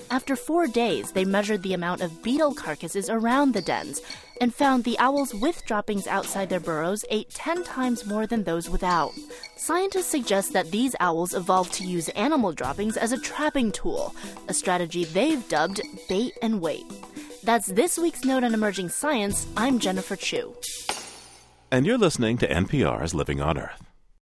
[0.10, 4.02] After four days, they measured the amount of beetle carcasses around the dens
[4.42, 8.68] and found the owls with droppings outside their burrows ate 10 times more than those
[8.68, 9.12] without.
[9.56, 14.16] Scientists suggest that these owls evolved to use animal droppings as a trapping tool,
[14.48, 16.86] a strategy they've dubbed bait and wait.
[17.44, 19.48] That's this week's Note on Emerging Science.
[19.58, 20.56] I'm Jennifer Chu.
[21.70, 23.84] And you're listening to NPR's Living on Earth.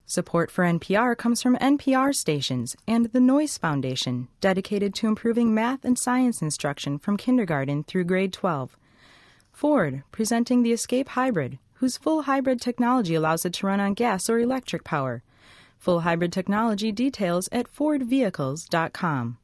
[0.07, 5.85] Support for NPR comes from NPR stations and the Noyce Foundation, dedicated to improving math
[5.85, 8.75] and science instruction from kindergarten through grade 12.
[9.51, 14.27] Ford, presenting the Escape Hybrid, whose full hybrid technology allows it to run on gas
[14.27, 15.21] or electric power.
[15.77, 19.37] Full hybrid technology details at FordVehicles.com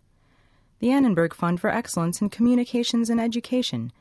[0.80, 3.92] the Annenberg Fund for Excellence in Communications and Education,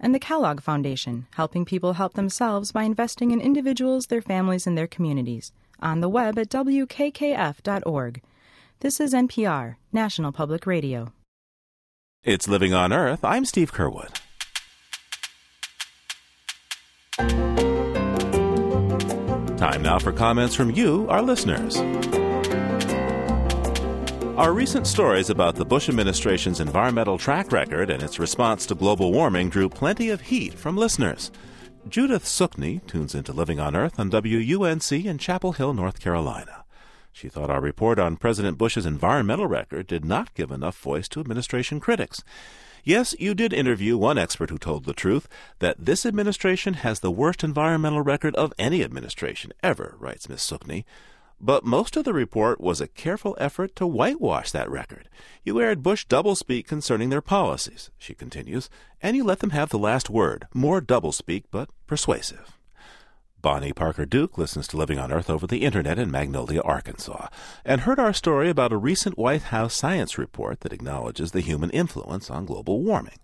[0.00, 4.76] and the Kellogg Foundation, helping people help themselves by investing in individuals, their families, and
[4.76, 5.52] their communities.
[5.80, 8.22] On the web at wkkf.org.
[8.80, 11.12] This is NPR, National Public Radio.
[12.22, 13.24] It's Living on Earth.
[13.24, 14.20] I'm Steve Curwood.
[19.56, 21.76] Time now for comments from you, our listeners.
[24.38, 29.10] Our recent stories about the Bush administration's environmental track record and its response to global
[29.10, 31.32] warming drew plenty of heat from listeners.
[31.88, 36.64] Judith Suckney tunes into Living on Earth on WUNC in Chapel Hill, North Carolina.
[37.10, 41.20] She thought our report on President Bush's environmental record did not give enough voice to
[41.20, 42.22] administration critics.
[42.84, 47.10] Yes, you did interview one expert who told the truth that this administration has the
[47.10, 50.86] worst environmental record of any administration ever, writes Miss Suckney.
[51.40, 55.08] But most of the report was a careful effort to whitewash that record.
[55.44, 58.68] You aired Bush doublespeak concerning their policies, she continues,
[59.00, 62.58] and you let them have the last word, more doublespeak, but persuasive.
[63.40, 67.28] Bonnie Parker Duke listens to Living on Earth over the Internet in Magnolia, Arkansas,
[67.64, 71.70] and heard our story about a recent White House science report that acknowledges the human
[71.70, 73.18] influence on global warming.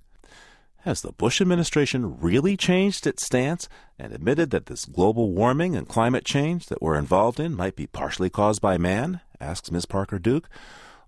[0.84, 5.88] Has the Bush administration really changed its stance and admitted that this global warming and
[5.88, 9.22] climate change that we're involved in might be partially caused by man?
[9.40, 9.86] asks Ms.
[9.86, 10.46] Parker Duke.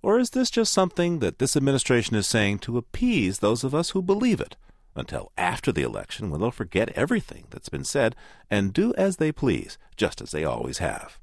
[0.00, 3.90] Or is this just something that this administration is saying to appease those of us
[3.90, 4.56] who believe it
[4.94, 8.16] until after the election when they'll forget everything that's been said
[8.50, 11.18] and do as they please, just as they always have?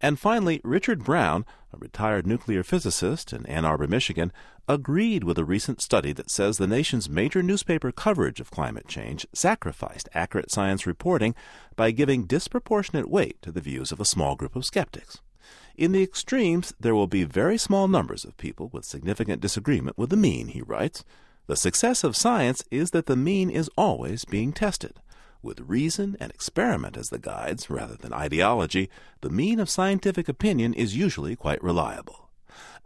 [0.00, 4.32] And finally, Richard Brown, a retired nuclear physicist in Ann Arbor, Michigan,
[4.68, 9.26] agreed with a recent study that says the nation's major newspaper coverage of climate change
[9.32, 11.34] sacrificed accurate science reporting
[11.74, 15.20] by giving disproportionate weight to the views of a small group of skeptics.
[15.76, 20.10] In the extremes, there will be very small numbers of people with significant disagreement with
[20.10, 21.04] the mean, he writes.
[21.46, 25.00] The success of science is that the mean is always being tested.
[25.40, 30.74] With reason and experiment as the guides, rather than ideology, the mean of scientific opinion
[30.74, 32.28] is usually quite reliable.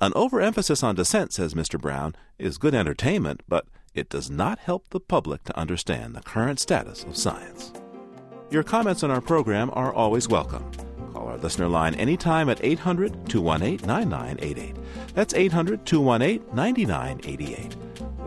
[0.00, 1.80] An overemphasis on dissent, says Mr.
[1.80, 6.60] Brown, is good entertainment, but it does not help the public to understand the current
[6.60, 7.72] status of science.
[8.50, 10.70] Your comments on our program are always welcome.
[11.14, 14.76] Call our listener line anytime at 800 218 9988.
[15.14, 17.76] That's 800 218 9988.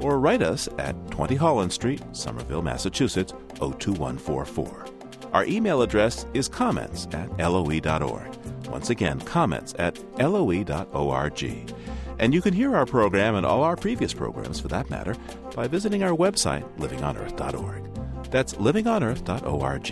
[0.02, 4.86] Or write us at 20 Holland Street, Somerville, Massachusetts 02144.
[5.34, 8.36] Our email address is comments at loe.org.
[8.68, 11.74] Once again, comments at loe.org.
[12.20, 15.16] And you can hear our program and all our previous programs, for that matter,
[15.54, 18.32] by visiting our website, livingonearth.org.
[18.32, 19.84] That's livingonearth.org.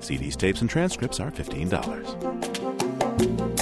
[0.00, 3.59] CDs, tapes, and transcripts are $15.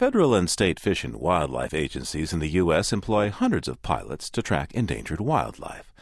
[0.00, 2.90] Federal and state fish and wildlife agencies in the U.S.
[2.90, 5.92] employ hundreds of pilots to track endangered wildlife.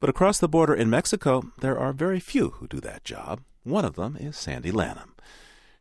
[0.00, 3.42] But across the border in Mexico, there are very few who do that job.
[3.62, 5.14] One of them is Sandy Lanham.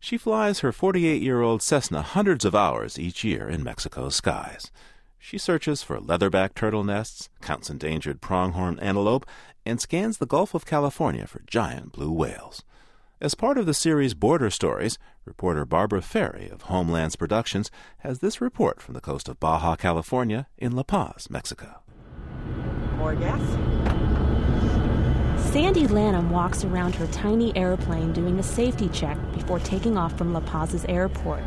[0.01, 4.69] She flies her 48 year old Cessna hundreds of hours each year in Mexico's skies.
[5.17, 9.25] She searches for leatherback turtle nests, counts endangered pronghorn antelope,
[9.65, 12.61] and scans the Gulf of California for giant blue whales.
[13.21, 18.41] As part of the series Border Stories, reporter Barbara Ferry of Homelands Productions has this
[18.41, 21.81] report from the coast of Baja California in La Paz, Mexico.
[22.97, 23.41] More gas?
[25.51, 30.33] Sandy Lanham walks around her tiny airplane doing a safety check before taking off from
[30.33, 31.43] La Paz's airport.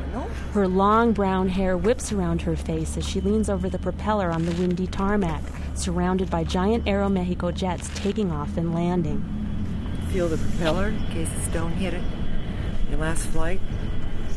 [0.52, 4.44] Her long brown hair whips around her face as she leans over the propeller on
[4.46, 5.42] the windy tarmac,
[5.74, 9.24] surrounded by giant Aeromexico jets taking off and landing.
[10.12, 12.02] Feel the propeller in case a stone hit it.
[12.90, 13.60] Your last flight.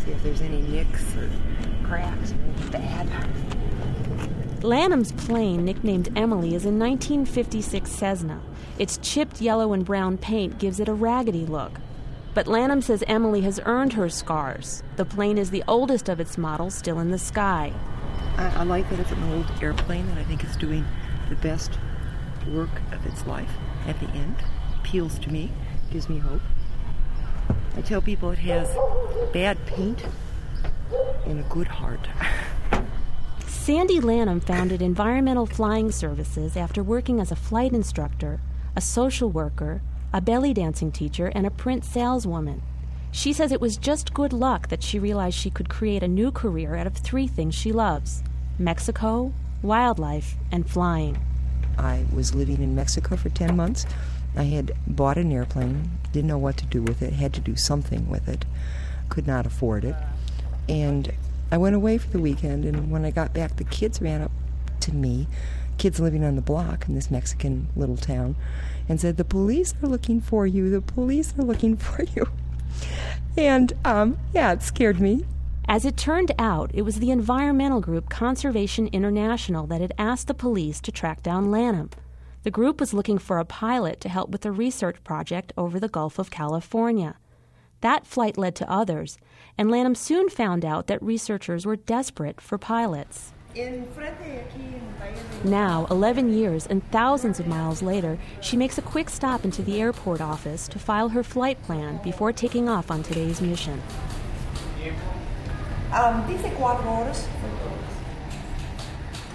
[0.04, 1.30] See if there's any nicks or
[1.84, 3.10] cracks or anything bad.
[4.64, 8.42] Lanham's plane, nicknamed Emily, is a 1956 Cessna.
[8.78, 11.80] Its chipped yellow and brown paint gives it a raggedy look.
[12.34, 14.84] But Lanham says Emily has earned her scars.
[14.98, 17.74] The plane is the oldest of its models still in the sky.
[18.38, 20.86] I, I like that it's an old airplane and I think it's doing
[21.30, 21.72] the best
[22.52, 23.52] work of its life
[23.88, 24.36] at the end.
[24.80, 25.52] Appeals to me,
[25.92, 26.42] gives me hope.
[27.76, 28.68] I tell people it has
[29.32, 30.04] bad paint
[31.26, 32.08] and a good heart.
[33.46, 38.40] Sandy Lanham founded Environmental Flying Services after working as a flight instructor,
[38.76, 42.64] a social worker, a belly dancing teacher, and a print saleswoman.
[43.12, 46.32] She says it was just good luck that she realized she could create a new
[46.32, 48.24] career out of three things she loves
[48.58, 51.18] Mexico, wildlife, and flying.
[51.78, 53.86] I was living in Mexico for 10 months.
[54.40, 57.58] I had bought an airplane, didn't know what to do with it, had to do
[57.58, 58.46] something with it,
[59.10, 59.96] could not afford it.
[60.70, 61.12] And
[61.52, 64.32] I went away for the weekend, and when I got back, the kids ran up
[64.80, 65.28] to me,
[65.78, 68.38] kids living on the block in this Mexican little town,
[68.88, 72.26] and said, The police are looking for you, the police are looking for you.
[73.36, 75.26] And, um, yeah, it scared me.
[75.68, 80.34] As it turned out, it was the environmental group Conservation International that had asked the
[80.34, 81.90] police to track down Lanham.
[82.50, 85.88] The group was looking for a pilot to help with a research project over the
[85.88, 87.16] Gulf of California.
[87.82, 89.20] That flight led to others,
[89.56, 93.34] and Lanham soon found out that researchers were desperate for pilots.
[95.44, 99.80] Now, 11 years and thousands of miles later, she makes a quick stop into the
[99.80, 103.80] airport office to file her flight plan before taking off on today's mission.
[105.94, 107.28] Um, dice cuatro horas.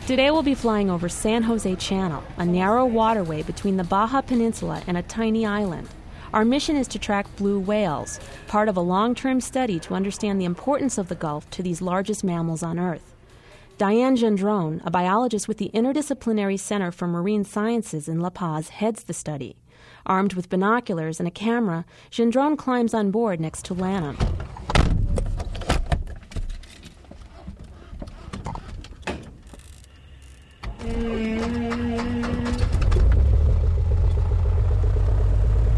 [0.06, 4.82] Today we'll be flying over San Jose Channel, a narrow waterway between the Baja Peninsula
[4.86, 5.88] and a tiny island.
[6.34, 10.38] Our mission is to track blue whales, part of a long term study to understand
[10.38, 13.14] the importance of the Gulf to these largest mammals on Earth.
[13.78, 19.04] Diane Gendron, a biologist with the Interdisciplinary Center for Marine Sciences in La Paz, heads
[19.04, 19.56] the study.
[20.04, 24.18] Armed with binoculars and a camera, Gendron climbs on board next to Lanham.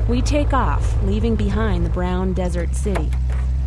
[0.09, 3.11] We take off, leaving behind the brown desert city.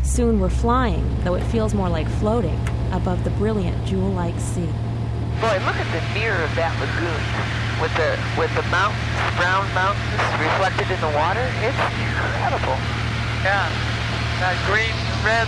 [0.04, 2.60] Soon we're flying, though it feels more like floating,
[2.92, 4.70] above the brilliant jewel like sea.
[5.42, 9.00] Boy, look at the mirror of that lagoon with the with the mountains,
[9.38, 11.44] brown mountains reflected in the water.
[11.64, 12.76] It's incredible.
[13.44, 13.70] Yeah,
[14.40, 15.48] that green, red.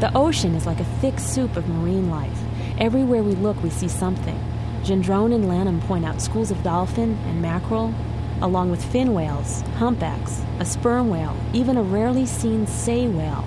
[0.00, 2.38] The ocean is like a thick soup of marine life.
[2.78, 4.38] Everywhere we look, we see something.
[4.86, 7.92] Gendron and Lanham point out schools of dolphin and mackerel,
[8.40, 13.44] along with fin whales, humpbacks, a sperm whale, even a rarely seen sei whale.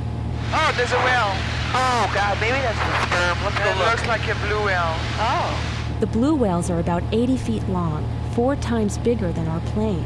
[0.51, 1.31] Oh, there's a whale.
[1.71, 3.37] Oh, God, maybe that's the sperm.
[3.45, 3.91] Let's go It look.
[3.91, 4.95] looks like a blue whale.
[5.19, 5.95] Oh.
[6.01, 10.05] The blue whales are about 80 feet long, four times bigger than our plane.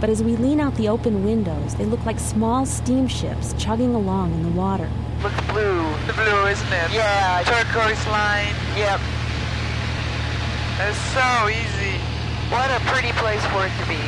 [0.00, 4.32] But as we lean out the open windows, they look like small steamships chugging along
[4.32, 4.88] in the water.
[5.24, 5.82] Looks blue.
[6.06, 6.92] The blue, isn't it?
[6.92, 7.42] Yeah.
[7.42, 8.54] Turquoise line.
[8.76, 9.00] Yep.
[10.80, 11.98] It's so easy.
[12.50, 13.98] What a pretty place for it to be.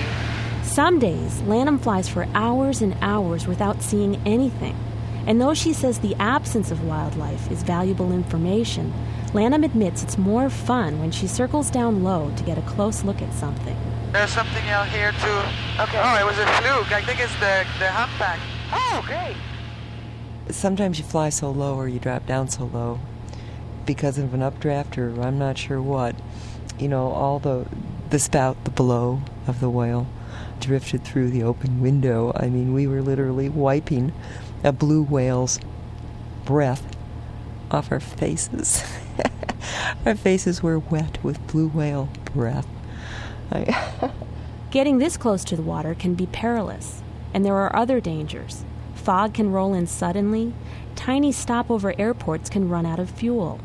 [0.63, 4.77] Some days, Lanham flies for hours and hours without seeing anything.
[5.27, 8.93] And though she says the absence of wildlife is valuable information,
[9.35, 13.21] Lanham admits it's more fun when she circles down low to get a close look
[13.21, 13.77] at something.
[14.13, 15.83] There's something out here too.
[15.83, 16.01] Okay.
[16.01, 16.93] Oh, it was a fluke.
[16.93, 18.39] I think it's the the humpback.
[18.73, 19.37] Oh, great.
[20.55, 23.01] Sometimes you fly so low or you drop down so low
[23.87, 26.15] because of an updraft or I'm not sure what.
[26.81, 27.67] You know, all the
[28.09, 30.07] the spout, the blow of the whale
[30.61, 32.33] drifted through the open window.
[32.35, 34.13] I mean, we were literally wiping
[34.65, 35.61] a blue whale's
[36.45, 36.97] breath
[37.71, 38.83] off our faces.
[40.07, 42.67] our faces were wet with blue whale breath.
[44.71, 47.03] Getting this close to the water can be perilous,
[47.35, 48.65] and there are other dangers.
[48.95, 50.55] Fog can roll in suddenly,
[50.95, 53.61] tiny stopover airports can run out of fuel.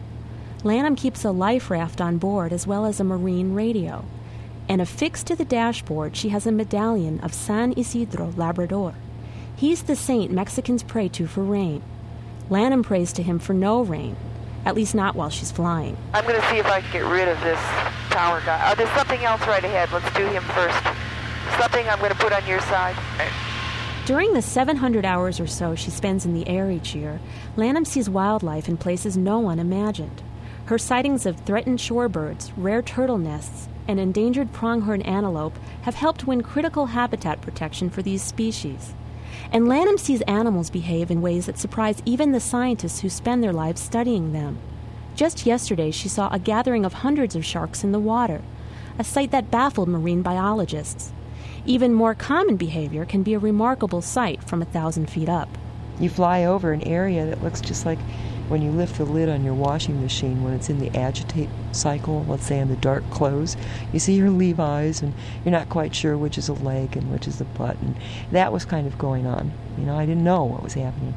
[0.65, 4.03] Lanham keeps a life raft on board as well as a marine radio.
[4.67, 8.95] And affixed to the dashboard, she has a medallion of San Isidro Labrador.
[9.55, 11.83] He's the saint Mexicans pray to for rain.
[12.49, 14.15] Lanham prays to him for no rain,
[14.65, 15.95] at least not while she's flying.
[16.15, 17.59] I'm going to see if I can get rid of this
[18.09, 18.71] tower guy.
[18.71, 19.91] Oh, there's something else right ahead.
[19.91, 20.83] Let's do him first.
[21.61, 22.95] Something I'm going to put on your side.
[24.07, 27.19] During the 700 hours or so she spends in the air each year,
[27.55, 30.23] Lanham sees wildlife in places no one imagined.
[30.65, 35.53] Her sightings of threatened shorebirds, rare turtle nests, and endangered pronghorn antelope
[35.83, 38.95] have helped win critical habitat protection for these species.
[39.51, 43.53] And Lanham sees animals behave in ways that surprise even the scientists who spend their
[43.53, 44.57] lives studying them.
[45.13, 48.41] Just yesterday, she saw a gathering of hundreds of sharks in the water,
[48.97, 51.13] a sight that baffled marine biologists.
[51.67, 55.49] Even more common behavior can be a remarkable sight from a thousand feet up.
[55.99, 57.99] You fly over an area that looks just like
[58.47, 62.23] when you lift the lid on your washing machine when it's in the agitate cycle,
[62.27, 63.57] let's say in the dark clothes.
[63.91, 67.27] You see your Levi's and you're not quite sure which is a leg and which
[67.27, 67.77] is a butt.
[67.79, 67.95] And
[68.31, 69.51] that was kind of going on.
[69.77, 71.15] You know, I didn't know what was happening.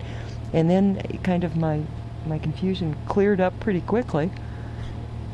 [0.53, 1.83] And then kind of my,
[2.27, 4.31] my confusion cleared up pretty quickly.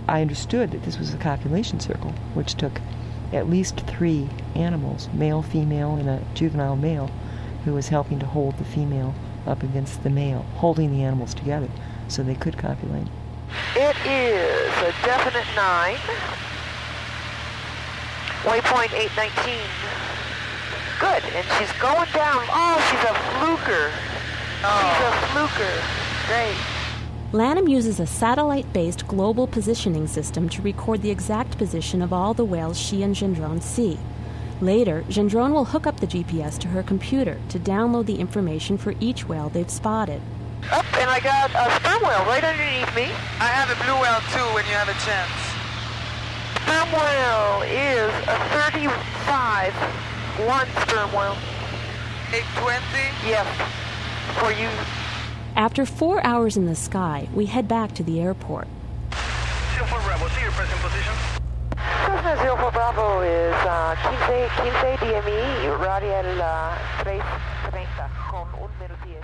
[0.09, 2.80] I understood that this was a copulation circle, which took
[3.32, 7.11] at least three animals, male, female, and a juvenile male,
[7.64, 9.14] who was helping to hold the female
[9.47, 11.68] up against the male, holding the animals together
[12.09, 13.07] so they could copulate.
[13.76, 15.99] It is a definite nine.
[18.45, 19.59] Waypoint 819.
[21.01, 22.45] Good, and she's going down.
[22.51, 23.90] Oh, she's a fluker.
[24.62, 24.78] Oh.
[24.80, 25.72] She's a fluker.
[26.26, 26.74] Great.
[27.32, 32.32] Lanham uses a satellite based global positioning system to record the exact position of all
[32.32, 33.99] the whales she and Gendron see.
[34.61, 38.94] Later, Gendron will hook up the GPS to her computer to download the information for
[39.00, 40.20] each whale they've spotted.
[40.70, 43.12] Up, and I got a sperm whale right underneath me.
[43.40, 45.55] I have a blue whale too when you have a chance.
[46.62, 49.74] Sperm whale is a 35.
[50.46, 51.36] One sperm whale.
[52.32, 53.28] 820?
[53.28, 53.46] Yes.
[54.38, 54.68] For you.
[55.57, 58.68] After four hours in the sky, we head back to the airport.
[59.76, 61.34] Silver Bravo, see your present position.
[62.07, 63.95] Cessna Silver Bravo is uh,
[64.26, 67.87] 15, 15 DME, radial uh, 330
[68.30, 69.22] con un menos 10.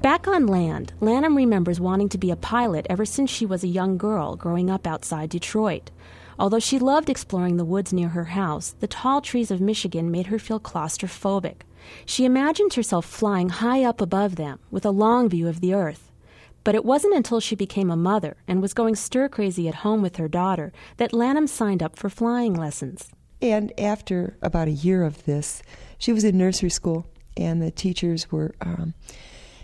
[0.00, 3.68] Back on land, Lanham remembers wanting to be a pilot ever since she was a
[3.68, 5.90] young girl growing up outside Detroit.
[6.38, 10.26] Although she loved exploring the woods near her house, the tall trees of Michigan made
[10.26, 11.62] her feel claustrophobic.
[12.06, 16.11] She imagined herself flying high up above them with a long view of the earth.
[16.64, 20.02] But it wasn't until she became a mother and was going stir crazy at home
[20.02, 23.10] with her daughter that Lanham signed up for flying lessons.
[23.40, 25.62] And after about a year of this,
[25.98, 27.06] she was in nursery school,
[27.36, 28.94] and the teachers were um,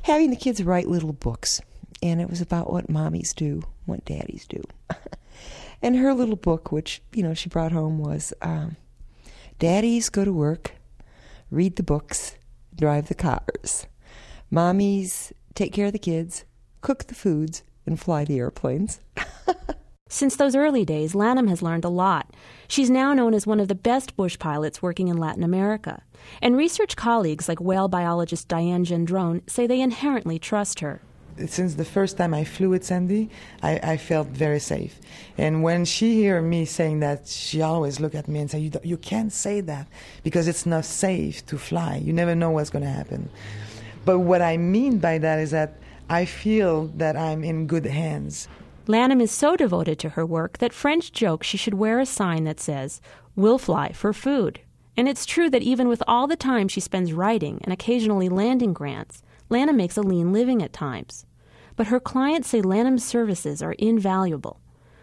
[0.03, 1.61] having the kids write little books.
[2.03, 4.63] And it was about what mommies do, what daddies do.
[5.83, 8.77] and her little book, which, you know, she brought home, was um,
[9.59, 10.73] Daddies go to work,
[11.51, 12.37] read the books,
[12.77, 13.89] drive the cars.
[14.53, 16.45] Mommies take care of the kids,
[16.81, 19.01] cook the foods, and fly the airplanes.
[20.11, 22.35] Since those early days, Lanham has learned a lot.
[22.67, 26.03] She's now known as one of the best bush pilots working in Latin America.
[26.41, 31.03] And research colleagues like whale biologist Diane Gendron say they inherently trust her.
[31.47, 33.29] since the first time I flew with Sandy,
[33.63, 34.99] I, I felt very safe.
[35.37, 38.71] And when she hear me saying that, she always look at me and say, "You,
[38.83, 39.87] you can't say that
[40.23, 41.97] because it's not safe to fly.
[41.97, 43.29] You never know what's going to happen."
[44.05, 45.79] But what I mean by that is that
[46.11, 48.49] I feel that I'm in good hands.
[48.87, 52.45] Lanham is so devoted to her work that French joke she should wear a sign
[52.45, 53.03] that says,
[53.37, 54.61] We'll fly for food.
[54.97, 58.73] And it's true that even with all the time she spends writing and occasionally landing
[58.73, 61.27] grants, Lanham makes a lean living at times.
[61.77, 64.59] But her clients say Lanham's services are invaluable.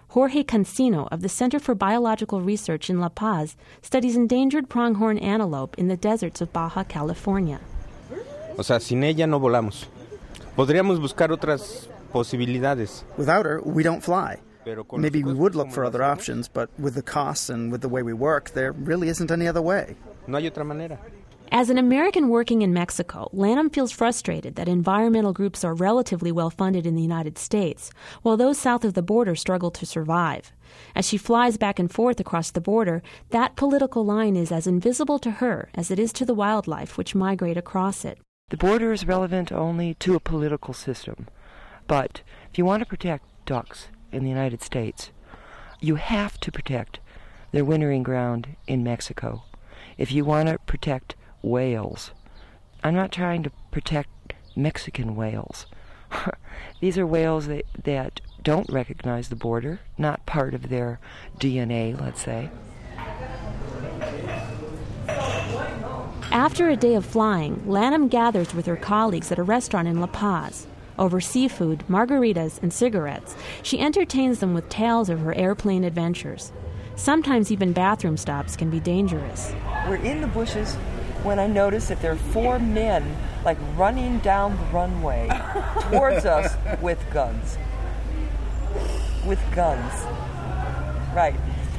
[0.09, 5.77] Jorge Cancino of the Center for Biological Research in La Paz studies endangered pronghorn antelope
[5.77, 7.59] in the deserts of Baja California.
[8.57, 9.85] O sea, sin ella no volamos.
[10.55, 13.03] Podríamos buscar otras posibilidades.
[13.17, 14.39] Without her, we don't fly.
[14.93, 18.01] Maybe we would look for other options, but with the costs and with the way
[18.01, 19.95] we work, there really isn't any other way.
[20.27, 20.97] No hay otra manera.
[21.51, 26.49] As an American working in Mexico, Lanham feels frustrated that environmental groups are relatively well
[26.49, 27.91] funded in the United States,
[28.23, 30.53] while those south of the border struggle to survive.
[30.95, 35.19] As she flies back and forth across the border, that political line is as invisible
[35.19, 38.17] to her as it is to the wildlife which migrate across it.
[38.49, 41.27] The border is relevant only to a political system.
[41.87, 42.21] But
[42.51, 45.09] if you want to protect ducks in the United States,
[45.81, 46.99] you have to protect
[47.51, 49.45] their wintering ground in Mexico.
[49.97, 52.11] If you want to protect whales,
[52.83, 55.65] I'm not trying to protect Mexican whales.
[56.79, 60.99] These are whales that, that don't recognize the border, not part of their
[61.39, 62.51] DNA, let's say.
[66.35, 70.07] After a day of flying, Lanham gathers with her colleagues at a restaurant in La
[70.07, 70.67] Paz.
[70.99, 76.51] Over seafood, margaritas, and cigarettes, she entertains them with tales of her airplane adventures.
[76.97, 79.55] Sometimes even bathroom stops can be dangerous.
[79.87, 80.75] We're in the bushes
[81.23, 83.15] when I notice that there are four men
[83.45, 85.29] like running down the runway
[85.89, 87.57] towards us with guns.
[89.25, 89.93] With guns.
[91.15, 91.35] Right.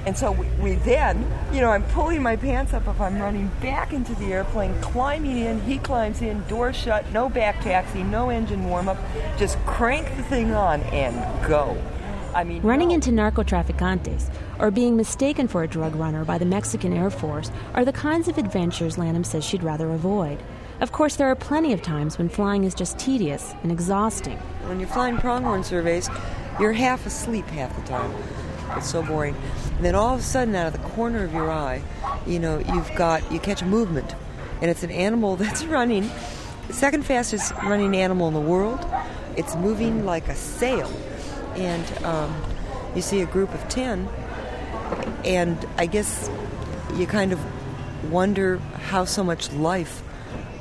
[0.07, 3.51] And so we, we then, you know, I'm pulling my pants up if I'm running
[3.61, 8.31] back into the airplane, climbing in, he climbs in, door shut, no back taxi, no
[8.31, 8.99] engine warm up,
[9.37, 11.15] just crank the thing on and
[11.47, 11.77] go.
[12.37, 14.31] I mean, Running into narcotraficantes
[14.61, 18.29] or being mistaken for a drug runner by the Mexican Air Force are the kinds
[18.29, 20.39] of adventures Lanham says she'd rather avoid.
[20.81, 24.37] Of course, there are plenty of times when flying is just tedious and exhausting.
[24.67, 26.11] When you're flying pronghorn surveys,
[26.61, 28.13] you're half asleep half the time.
[28.77, 29.37] It's so boring.
[29.77, 31.83] And then all of a sudden, out of the corner of your eye,
[32.27, 34.15] you know, you've got, you catch a movement.
[34.61, 36.11] And it's an animal that's running,
[36.67, 38.85] the second fastest running animal in the world.
[39.37, 40.91] It's moving like a sail.
[41.55, 42.35] And um,
[42.95, 44.09] you see a group of 10,
[45.25, 46.31] and I guess
[46.95, 47.41] you kind of
[48.11, 50.03] wonder how so much life,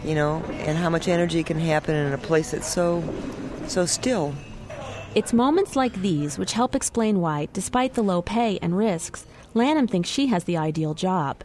[0.03, 3.03] you know, and how much energy can happen in a place that's so,
[3.67, 4.33] so still.
[5.15, 9.87] It's moments like these which help explain why, despite the low pay and risks, Lanham
[9.87, 11.43] thinks she has the ideal job.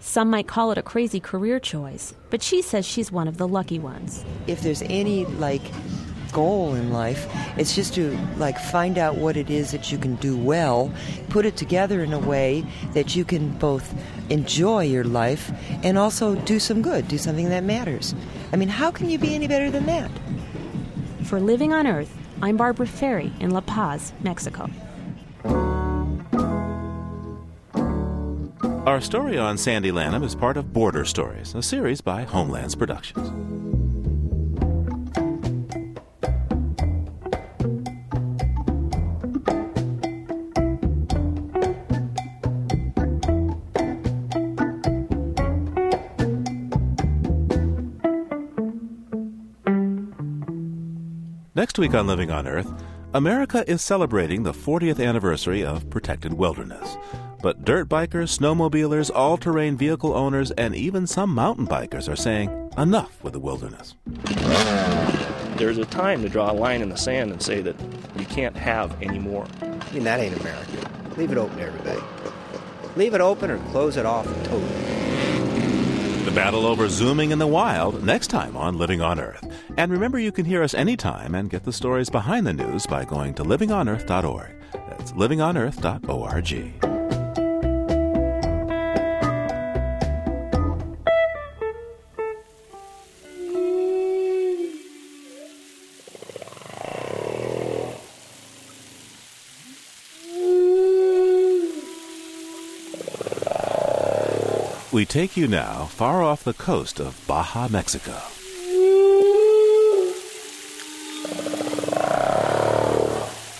[0.00, 3.48] Some might call it a crazy career choice, but she says she's one of the
[3.48, 4.24] lucky ones.
[4.46, 5.62] if there's any like
[6.32, 10.16] goal in life it's just to like find out what it is that you can
[10.16, 10.92] do well
[11.30, 12.62] put it together in a way
[12.92, 13.94] that you can both
[14.28, 15.50] enjoy your life
[15.82, 18.14] and also do some good do something that matters
[18.52, 20.10] i mean how can you be any better than that
[21.24, 24.68] For Living on Earth, I'm Barbara Ferry in La Paz, Mexico.
[28.86, 33.55] Our story on Sandy Lanham is part of Border Stories, a series by Homelands Productions.
[51.56, 52.70] Next week on Living on Earth,
[53.14, 56.98] America is celebrating the 40th anniversary of protected wilderness.
[57.40, 62.50] But dirt bikers, snowmobilers, all terrain vehicle owners, and even some mountain bikers are saying
[62.76, 63.94] enough with the wilderness.
[65.56, 67.74] There's a time to draw a line in the sand and say that
[68.18, 69.46] you can't have any more.
[69.62, 70.90] I mean, that ain't America.
[71.16, 72.02] Leave it open, everybody.
[72.96, 75.05] Leave it open or close it off totally.
[76.26, 79.48] The battle over zooming in the wild next time on Living on Earth.
[79.76, 83.04] And remember, you can hear us anytime and get the stories behind the news by
[83.04, 84.50] going to livingonearth.org.
[84.72, 86.95] That's livingonearth.org.
[104.96, 108.14] We take you now far off the coast of Baja, Mexico.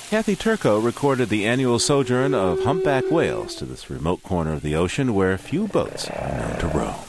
[0.08, 4.76] Kathy Turco recorded the annual sojourn of humpback whales to this remote corner of the
[4.76, 7.05] ocean where few boats are known to roam.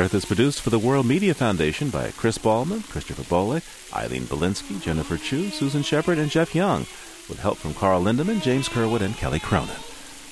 [0.00, 3.62] Earth is produced for the World Media Foundation by Chris Ballman, Christopher Bolick,
[3.94, 6.86] Eileen Bolinsky, Jennifer Chu, Susan Shepard, and Jeff Young,
[7.28, 9.76] with help from Carl Lindemann, James Curwood, and Kelly Cronin.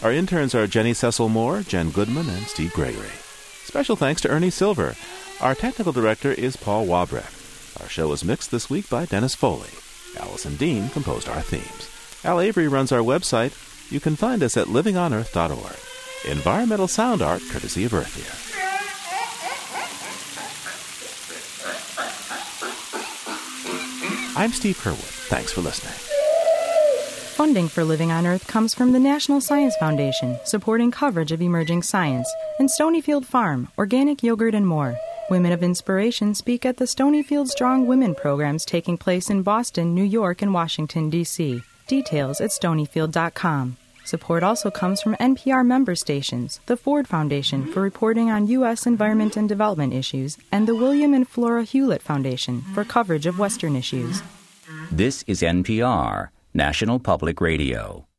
[0.02, 3.10] Our interns are Jenny Cecil Moore, Jen Goodman, and Steve Gregory.
[3.64, 4.96] Special thanks to Ernie Silver.
[5.42, 7.78] Our technical director is Paul Wabrecht.
[7.82, 9.68] Our show was mixed this week by Dennis Foley.
[10.18, 11.90] Allison Dean composed our themes.
[12.24, 13.52] Al Avery runs our website.
[13.92, 16.30] You can find us at livingonearth.org.
[16.32, 18.37] Environmental sound art courtesy of Earth Ear.
[24.38, 25.26] I'm Steve Curwood.
[25.26, 25.94] Thanks for listening.
[27.34, 31.82] Funding for Living on Earth comes from the National Science Foundation, supporting coverage of emerging
[31.82, 34.96] science, and Stonyfield Farm, organic yogurt and more.
[35.28, 40.04] Women of Inspiration speak at the Stonyfield Strong Women programs taking place in Boston, New
[40.04, 41.60] York, and Washington, D.C.
[41.88, 43.76] Details at stonyfield.com.
[44.08, 48.86] Support also comes from NPR member stations, the Ford Foundation for reporting on U.S.
[48.86, 53.76] environment and development issues, and the William and Flora Hewlett Foundation for coverage of Western
[53.76, 54.22] issues.
[54.90, 58.06] This is NPR, National Public Radio.